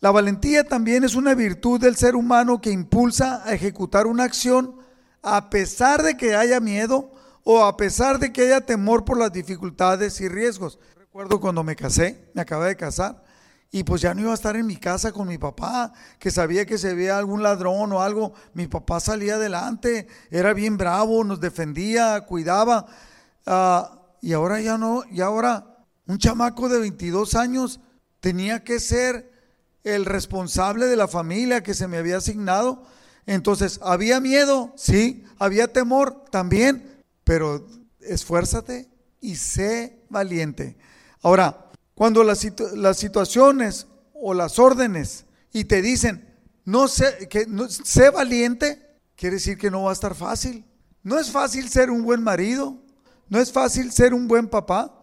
la 0.00 0.10
valentía 0.12 0.64
también 0.64 1.02
es 1.02 1.14
una 1.16 1.34
virtud 1.34 1.80
del 1.80 1.96
ser 1.96 2.14
humano 2.14 2.60
que 2.60 2.70
impulsa 2.70 3.42
a 3.44 3.52
ejecutar 3.52 4.06
una 4.06 4.24
acción 4.24 4.76
a 5.22 5.50
pesar 5.50 6.02
de 6.02 6.16
que 6.16 6.36
haya 6.36 6.60
miedo 6.60 7.12
o 7.42 7.64
a 7.64 7.76
pesar 7.76 8.18
de 8.18 8.32
que 8.32 8.42
haya 8.42 8.60
temor 8.60 9.04
por 9.04 9.18
las 9.18 9.32
dificultades 9.32 10.20
y 10.20 10.28
riesgos. 10.28 10.78
Recuerdo 10.96 11.40
cuando 11.40 11.64
me 11.64 11.74
casé, 11.74 12.30
me 12.34 12.42
acabé 12.42 12.68
de 12.68 12.76
casar, 12.76 13.24
y 13.70 13.82
pues 13.84 14.00
ya 14.00 14.14
no 14.14 14.20
iba 14.20 14.30
a 14.30 14.34
estar 14.34 14.54
en 14.56 14.66
mi 14.66 14.76
casa 14.76 15.12
con 15.12 15.28
mi 15.28 15.36
papá, 15.36 15.92
que 16.18 16.30
sabía 16.30 16.64
que 16.64 16.78
se 16.78 16.94
veía 16.94 17.18
algún 17.18 17.42
ladrón 17.42 17.92
o 17.92 18.00
algo. 18.00 18.32
Mi 18.54 18.66
papá 18.66 19.00
salía 19.00 19.34
adelante, 19.34 20.06
era 20.30 20.54
bien 20.54 20.76
bravo, 20.76 21.24
nos 21.24 21.40
defendía, 21.40 22.20
cuidaba. 22.22 22.86
Ah, 23.46 24.00
y 24.22 24.32
ahora 24.32 24.60
ya 24.60 24.78
no, 24.78 25.02
y 25.10 25.20
ahora 25.20 25.84
un 26.06 26.18
chamaco 26.18 26.68
de 26.68 26.80
22 26.80 27.34
años 27.34 27.80
tenía 28.20 28.62
que 28.62 28.80
ser 28.80 29.37
el 29.94 30.04
responsable 30.04 30.86
de 30.86 30.96
la 30.96 31.08
familia 31.08 31.62
que 31.62 31.74
se 31.74 31.88
me 31.88 31.96
había 31.96 32.18
asignado. 32.18 32.82
Entonces, 33.26 33.80
¿había 33.82 34.20
miedo? 34.20 34.72
Sí. 34.76 35.24
¿Había 35.38 35.72
temor? 35.72 36.24
También. 36.30 37.02
Pero 37.24 37.66
esfuérzate 38.00 38.88
y 39.20 39.36
sé 39.36 40.00
valiente. 40.08 40.76
Ahora, 41.22 41.70
cuando 41.94 42.22
las, 42.22 42.38
situaciones 42.98 43.86
o 44.14 44.34
las 44.34 44.58
órdenes 44.58 45.24
y 45.52 45.64
te 45.64 45.82
dicen, 45.82 46.34
no 46.64 46.86
sé, 46.86 47.28
que 47.28 47.46
no, 47.46 47.68
sé 47.68 48.10
valiente, 48.10 48.86
quiere 49.16 49.36
decir 49.36 49.58
que 49.58 49.70
no 49.70 49.84
va 49.84 49.90
a 49.90 49.94
estar 49.94 50.14
fácil. 50.14 50.64
No 51.02 51.18
es 51.18 51.30
fácil 51.30 51.68
ser 51.70 51.90
un 51.90 52.02
buen 52.02 52.22
marido, 52.22 52.76
no 53.28 53.40
es 53.40 53.52
fácil 53.52 53.90
ser 53.90 54.12
un 54.12 54.28
buen 54.28 54.48
papá. 54.48 54.94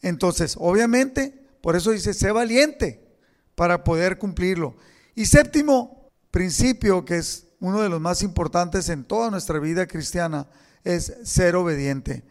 Entonces, 0.00 0.56
obviamente, 0.58 1.48
por 1.60 1.76
eso 1.76 1.92
dice, 1.92 2.12
sé 2.12 2.32
valiente 2.32 3.11
para 3.54 3.84
poder 3.84 4.18
cumplirlo. 4.18 4.76
Y 5.14 5.26
séptimo 5.26 6.10
principio, 6.30 7.04
que 7.04 7.18
es 7.18 7.46
uno 7.60 7.80
de 7.80 7.88
los 7.88 8.00
más 8.00 8.22
importantes 8.22 8.88
en 8.88 9.04
toda 9.04 9.30
nuestra 9.30 9.58
vida 9.58 9.86
cristiana, 9.86 10.48
es 10.84 11.14
ser 11.24 11.54
obediente. 11.56 12.24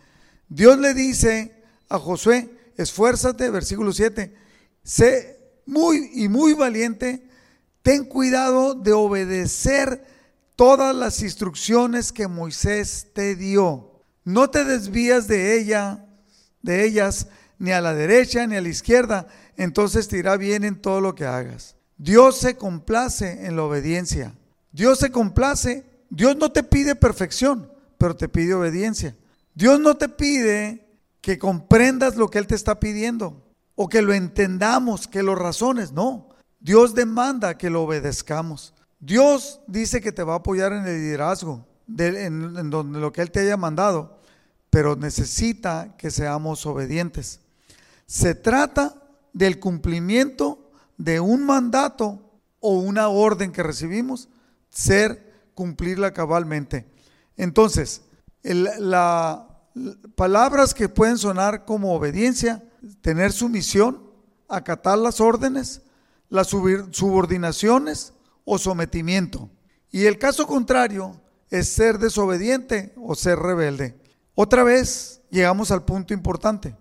Dios 0.49 0.77
le 0.77 0.93
dice 0.93 1.63
a 1.87 1.97
Josué, 1.97 2.49
esfuérzate, 2.75 3.49
versículo 3.49 3.93
7, 3.93 4.35
sé 4.83 5.39
muy 5.65 6.11
y 6.13 6.27
muy 6.27 6.53
valiente, 6.53 7.27
ten 7.81 8.03
cuidado 8.05 8.73
de 8.73 8.91
obedecer 8.91 10.05
todas 10.55 10.95
las 10.95 11.21
instrucciones 11.21 12.11
que 12.11 12.27
Moisés 12.27 13.07
te 13.13 13.35
dio. 13.35 14.01
No 14.23 14.49
te 14.49 14.65
desvías 14.65 15.27
de 15.27 15.59
ella, 15.59 16.05
de 16.61 16.85
ellas, 16.85 17.27
ni 17.61 17.71
a 17.71 17.79
la 17.79 17.93
derecha 17.93 18.47
ni 18.47 18.55
a 18.55 18.61
la 18.61 18.69
izquierda, 18.69 19.27
entonces 19.55 20.07
te 20.07 20.17
irá 20.17 20.35
bien 20.35 20.63
en 20.63 20.81
todo 20.81 20.99
lo 20.99 21.13
que 21.13 21.25
hagas. 21.25 21.75
Dios 21.97 22.37
se 22.39 22.57
complace 22.57 23.45
en 23.45 23.55
la 23.55 23.63
obediencia. 23.63 24.33
Dios 24.71 24.97
se 24.97 25.11
complace. 25.11 25.85
Dios 26.09 26.35
no 26.35 26.51
te 26.51 26.63
pide 26.63 26.95
perfección, 26.95 27.71
pero 27.99 28.15
te 28.15 28.27
pide 28.27 28.55
obediencia. 28.55 29.15
Dios 29.53 29.79
no 29.79 29.95
te 29.95 30.09
pide 30.09 30.87
que 31.21 31.37
comprendas 31.37 32.15
lo 32.15 32.29
que 32.29 32.39
Él 32.39 32.47
te 32.47 32.55
está 32.55 32.79
pidiendo 32.79 33.45
o 33.75 33.87
que 33.87 34.01
lo 34.01 34.11
entendamos, 34.13 35.07
que 35.07 35.21
lo 35.21 35.35
razones. 35.35 35.91
No, 35.91 36.29
Dios 36.59 36.95
demanda 36.95 37.59
que 37.59 37.69
lo 37.69 37.83
obedezcamos. 37.83 38.73
Dios 38.99 39.61
dice 39.67 40.01
que 40.01 40.11
te 40.11 40.23
va 40.23 40.33
a 40.33 40.37
apoyar 40.37 40.73
en 40.73 40.87
el 40.87 40.99
liderazgo, 40.99 41.67
en, 41.95 42.71
donde 42.71 42.99
lo 42.99 43.13
que 43.13 43.21
Él 43.21 43.29
te 43.29 43.41
haya 43.41 43.57
mandado, 43.57 44.19
pero 44.71 44.95
necesita 44.95 45.95
que 45.97 46.09
seamos 46.09 46.65
obedientes. 46.65 47.41
Se 48.11 48.35
trata 48.35 49.01
del 49.31 49.57
cumplimiento 49.61 50.69
de 50.97 51.21
un 51.21 51.45
mandato 51.45 52.19
o 52.59 52.73
una 52.73 53.07
orden 53.07 53.53
que 53.53 53.63
recibimos, 53.63 54.27
ser 54.69 55.47
cumplirla 55.53 56.11
cabalmente. 56.11 56.85
Entonces, 57.37 58.01
la, 58.43 59.47
palabras 60.15 60.73
que 60.73 60.89
pueden 60.89 61.17
sonar 61.17 61.63
como 61.63 61.93
obediencia, 61.93 62.61
tener 62.99 63.31
sumisión, 63.31 64.03
acatar 64.49 64.97
las 64.97 65.21
órdenes, 65.21 65.81
las 66.27 66.47
subordinaciones 66.47 68.11
o 68.43 68.57
sometimiento. 68.57 69.49
Y 69.89 70.03
el 70.03 70.19
caso 70.19 70.47
contrario 70.47 71.21
es 71.49 71.69
ser 71.69 71.97
desobediente 71.97 72.93
o 72.97 73.15
ser 73.15 73.39
rebelde. 73.39 73.97
Otra 74.35 74.65
vez 74.65 75.21
llegamos 75.29 75.71
al 75.71 75.85
punto 75.85 76.13
importante. 76.13 76.75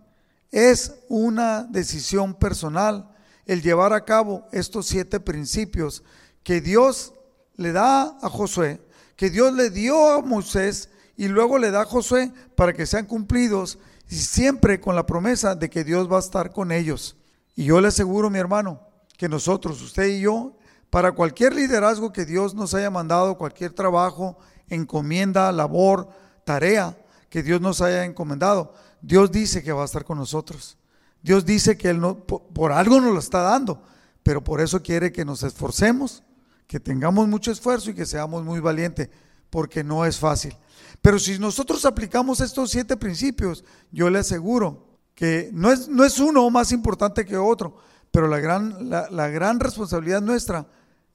Es 0.51 0.95
una 1.09 1.63
decisión 1.65 2.35
personal 2.35 3.15
el 3.47 3.63
llevar 3.63 3.93
a 3.93 4.05
cabo 4.05 4.47
estos 4.53 4.87
siete 4.87 5.21
principios 5.21 6.03
que 6.43 6.61
Dios 6.61 7.13
le 7.57 7.73
da 7.73 8.17
a 8.21 8.29
Josué, 8.29 8.81
que 9.17 9.31
Dios 9.31 9.53
le 9.53 9.71
dio 9.71 10.13
a 10.13 10.23
Moisés 10.23 10.89
y 11.17 11.29
luego 11.29 11.59
le 11.59 11.71
da 11.71 11.83
a 11.83 11.87
Josué 11.87 12.33
para 12.57 12.73
que 12.73 12.87
sean 12.87 13.07
cumplidos 13.07 13.79
y 14.09 14.17
siempre 14.17 14.81
con 14.81 14.97
la 14.97 15.07
promesa 15.07 15.55
de 15.55 15.71
que 15.71 15.85
Dios 15.85 16.11
va 16.11 16.17
a 16.17 16.21
estar 16.21 16.53
con 16.53 16.73
ellos. 16.73 17.17
Y 17.55 17.65
yo 17.65 17.81
le 17.81 17.89
aseguro, 17.89 18.31
mi 18.31 18.39
hermano, 18.39 18.81
que 19.17 19.29
nosotros, 19.29 19.83
usted 19.83 20.07
y 20.07 20.21
yo, 20.21 20.57
para 20.89 21.13
cualquier 21.13 21.55
liderazgo 21.55 22.13
que 22.13 22.25
Dios 22.25 22.55
nos 22.55 22.75
haya 22.75 22.91
mandado, 22.91 23.39
cualquier 23.39 23.73
trabajo, 23.73 24.39
encomienda, 24.69 25.53
labor, 25.53 26.09
tarea 26.45 26.97
que 27.29 27.43
Dios 27.43 27.61
nos 27.61 27.81
haya 27.81 28.05
encomendado, 28.05 28.75
Dios 29.03 29.31
dice 29.31 29.63
que 29.63 29.73
va 29.73 29.83
a 29.83 29.87
estar 29.87 30.05
con 30.05 30.19
nosotros. 30.19 30.77
Dios 31.23 31.45
dice 31.45 31.77
que 31.77 31.91
Él 31.91 32.01
no, 32.01 32.19
por, 32.25 32.73
algo 32.73 33.01
nos 33.01 33.13
lo 33.13 33.19
está 33.19 33.41
dando, 33.41 33.83
pero 34.23 34.43
por 34.43 34.61
eso 34.61 34.83
quiere 34.83 35.13
que 35.13 35.25
nos 35.25 35.43
esforcemos, 35.43 36.23
que 36.67 36.81
tengamos 36.81 37.29
mucho 37.29 37.51
esfuerzo 37.51 37.91
y 37.91 37.95
que 37.95 38.07
seamos 38.07 38.45
muy 38.45 38.61
valientes, 38.61 39.11
porque 39.51 39.85
no 39.85 40.05
es 40.05 40.19
fácil. 40.19 40.57
Pero 41.03 41.19
si 41.19 41.39
nosotros 41.39 41.85
aplicamos 41.85 42.41
estos 42.41 42.71
siete 42.71 42.97
principios, 42.97 43.65
yo 43.91 44.09
le 44.11 44.21
aseguro 44.21 44.87
que 45.15 45.51
no 45.53 45.71
es, 45.71 45.89
no 45.89 46.05
es 46.05 46.19
uno 46.19 46.49
más 46.51 46.73
importante 46.73 47.27
que 47.27 47.37
otro, 47.37 47.77
pero 48.11 48.29
la 48.29 48.39
gran, 48.39 48.89
la, 48.91 49.29
gran 49.29 49.61
responsabilidad 49.61 50.21
nuestra 50.21 50.67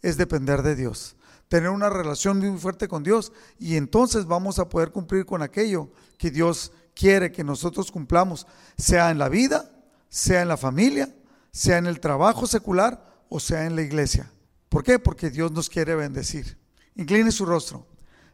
es 0.01 0.17
depender 0.17 0.61
de 0.61 0.75
Dios, 0.75 1.15
tener 1.47 1.69
una 1.69 1.89
relación 1.89 2.39
muy 2.39 2.57
fuerte 2.59 2.87
con 2.87 3.03
Dios 3.03 3.31
y 3.59 3.75
entonces 3.75 4.25
vamos 4.25 4.59
a 4.59 4.69
poder 4.69 4.91
cumplir 4.91 5.25
con 5.25 5.41
aquello 5.41 5.89
que 6.17 6.31
Dios 6.31 6.71
quiere 6.95 7.31
que 7.31 7.43
nosotros 7.43 7.91
cumplamos, 7.91 8.47
sea 8.77 9.11
en 9.11 9.19
la 9.19 9.29
vida, 9.29 9.71
sea 10.09 10.41
en 10.41 10.47
la 10.47 10.57
familia, 10.57 11.13
sea 11.51 11.77
en 11.77 11.85
el 11.85 11.99
trabajo 11.99 12.47
secular 12.47 13.05
o 13.29 13.39
sea 13.39 13.65
en 13.65 13.75
la 13.75 13.81
iglesia. 13.81 14.31
¿Por 14.69 14.83
qué? 14.83 14.97
Porque 14.97 15.29
Dios 15.29 15.51
nos 15.51 15.69
quiere 15.69 15.95
bendecir. 15.95 16.57
Incline 16.95 17.31
su 17.31 17.45
rostro. 17.45 17.85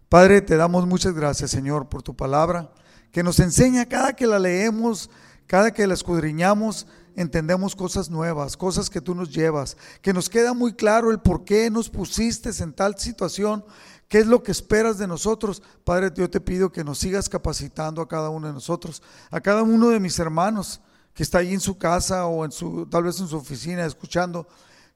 Padre, 0.09 0.41
te 0.41 0.57
damos 0.57 0.85
muchas 0.85 1.13
gracias, 1.13 1.51
Señor, 1.51 1.89
por 1.89 2.03
tu 2.03 2.15
palabra, 2.15 2.71
que 3.11 3.23
nos 3.23 3.39
enseña 3.39 3.85
cada 3.85 4.13
que 4.13 4.27
la 4.27 4.39
leemos, 4.39 5.09
cada 5.47 5.71
que 5.71 5.87
la 5.87 5.93
escudriñamos, 5.93 6.87
entendemos 7.15 7.75
cosas 7.75 8.09
nuevas, 8.09 8.57
cosas 8.57 8.89
que 8.89 9.01
tú 9.01 9.15
nos 9.15 9.33
llevas, 9.33 9.77
que 10.01 10.13
nos 10.13 10.29
queda 10.29 10.53
muy 10.53 10.73
claro 10.73 11.11
el 11.11 11.19
por 11.19 11.43
qué 11.43 11.69
nos 11.69 11.89
pusiste 11.89 12.51
en 12.61 12.73
tal 12.73 12.97
situación, 12.97 13.65
¿Qué 14.11 14.19
es 14.19 14.27
lo 14.27 14.43
que 14.43 14.51
esperas 14.51 14.97
de 14.97 15.07
nosotros? 15.07 15.63
Padre, 15.85 16.11
yo 16.13 16.29
te 16.29 16.41
pido 16.41 16.69
que 16.69 16.83
nos 16.83 16.97
sigas 16.97 17.29
capacitando 17.29 18.01
a 18.01 18.09
cada 18.09 18.29
uno 18.29 18.47
de 18.47 18.51
nosotros, 18.51 19.01
a 19.29 19.39
cada 19.39 19.63
uno 19.63 19.87
de 19.87 20.01
mis 20.01 20.19
hermanos 20.19 20.81
que 21.13 21.23
está 21.23 21.37
ahí 21.37 21.53
en 21.53 21.61
su 21.61 21.77
casa 21.77 22.25
o 22.25 22.43
en 22.43 22.51
su, 22.51 22.85
tal 22.87 23.03
vez 23.03 23.21
en 23.21 23.29
su 23.29 23.37
oficina 23.37 23.85
escuchando, 23.85 24.49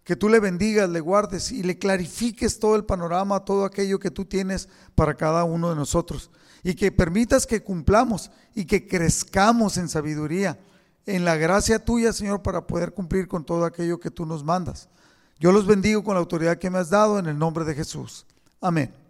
que 0.03 0.17
tú 0.17 0.27
le 0.27 0.41
bendigas, 0.41 0.89
le 0.89 0.99
guardes 0.99 1.53
y 1.53 1.63
le 1.63 1.79
clarifiques 1.79 2.59
todo 2.59 2.75
el 2.75 2.83
panorama, 2.83 3.45
todo 3.45 3.63
aquello 3.63 3.99
que 3.99 4.11
tú 4.11 4.25
tienes 4.25 4.67
para 4.95 5.15
cada 5.15 5.45
uno 5.45 5.69
de 5.69 5.77
nosotros. 5.77 6.29
Y 6.61 6.75
que 6.75 6.91
permitas 6.91 7.47
que 7.47 7.63
cumplamos 7.63 8.31
y 8.53 8.65
que 8.65 8.85
crezcamos 8.85 9.77
en 9.77 9.87
sabiduría, 9.87 10.59
en 11.05 11.23
la 11.23 11.37
gracia 11.37 11.79
tuya, 11.79 12.11
Señor, 12.11 12.41
para 12.41 12.67
poder 12.67 12.91
cumplir 12.91 13.29
con 13.29 13.45
todo 13.45 13.63
aquello 13.63 13.97
que 13.97 14.11
tú 14.11 14.25
nos 14.25 14.43
mandas. 14.43 14.89
Yo 15.39 15.53
los 15.53 15.65
bendigo 15.65 16.03
con 16.03 16.15
la 16.15 16.19
autoridad 16.19 16.57
que 16.57 16.69
me 16.69 16.79
has 16.79 16.89
dado 16.89 17.17
en 17.17 17.27
el 17.27 17.39
nombre 17.39 17.63
de 17.63 17.75
Jesús. 17.75 18.25
Amén. 18.59 19.04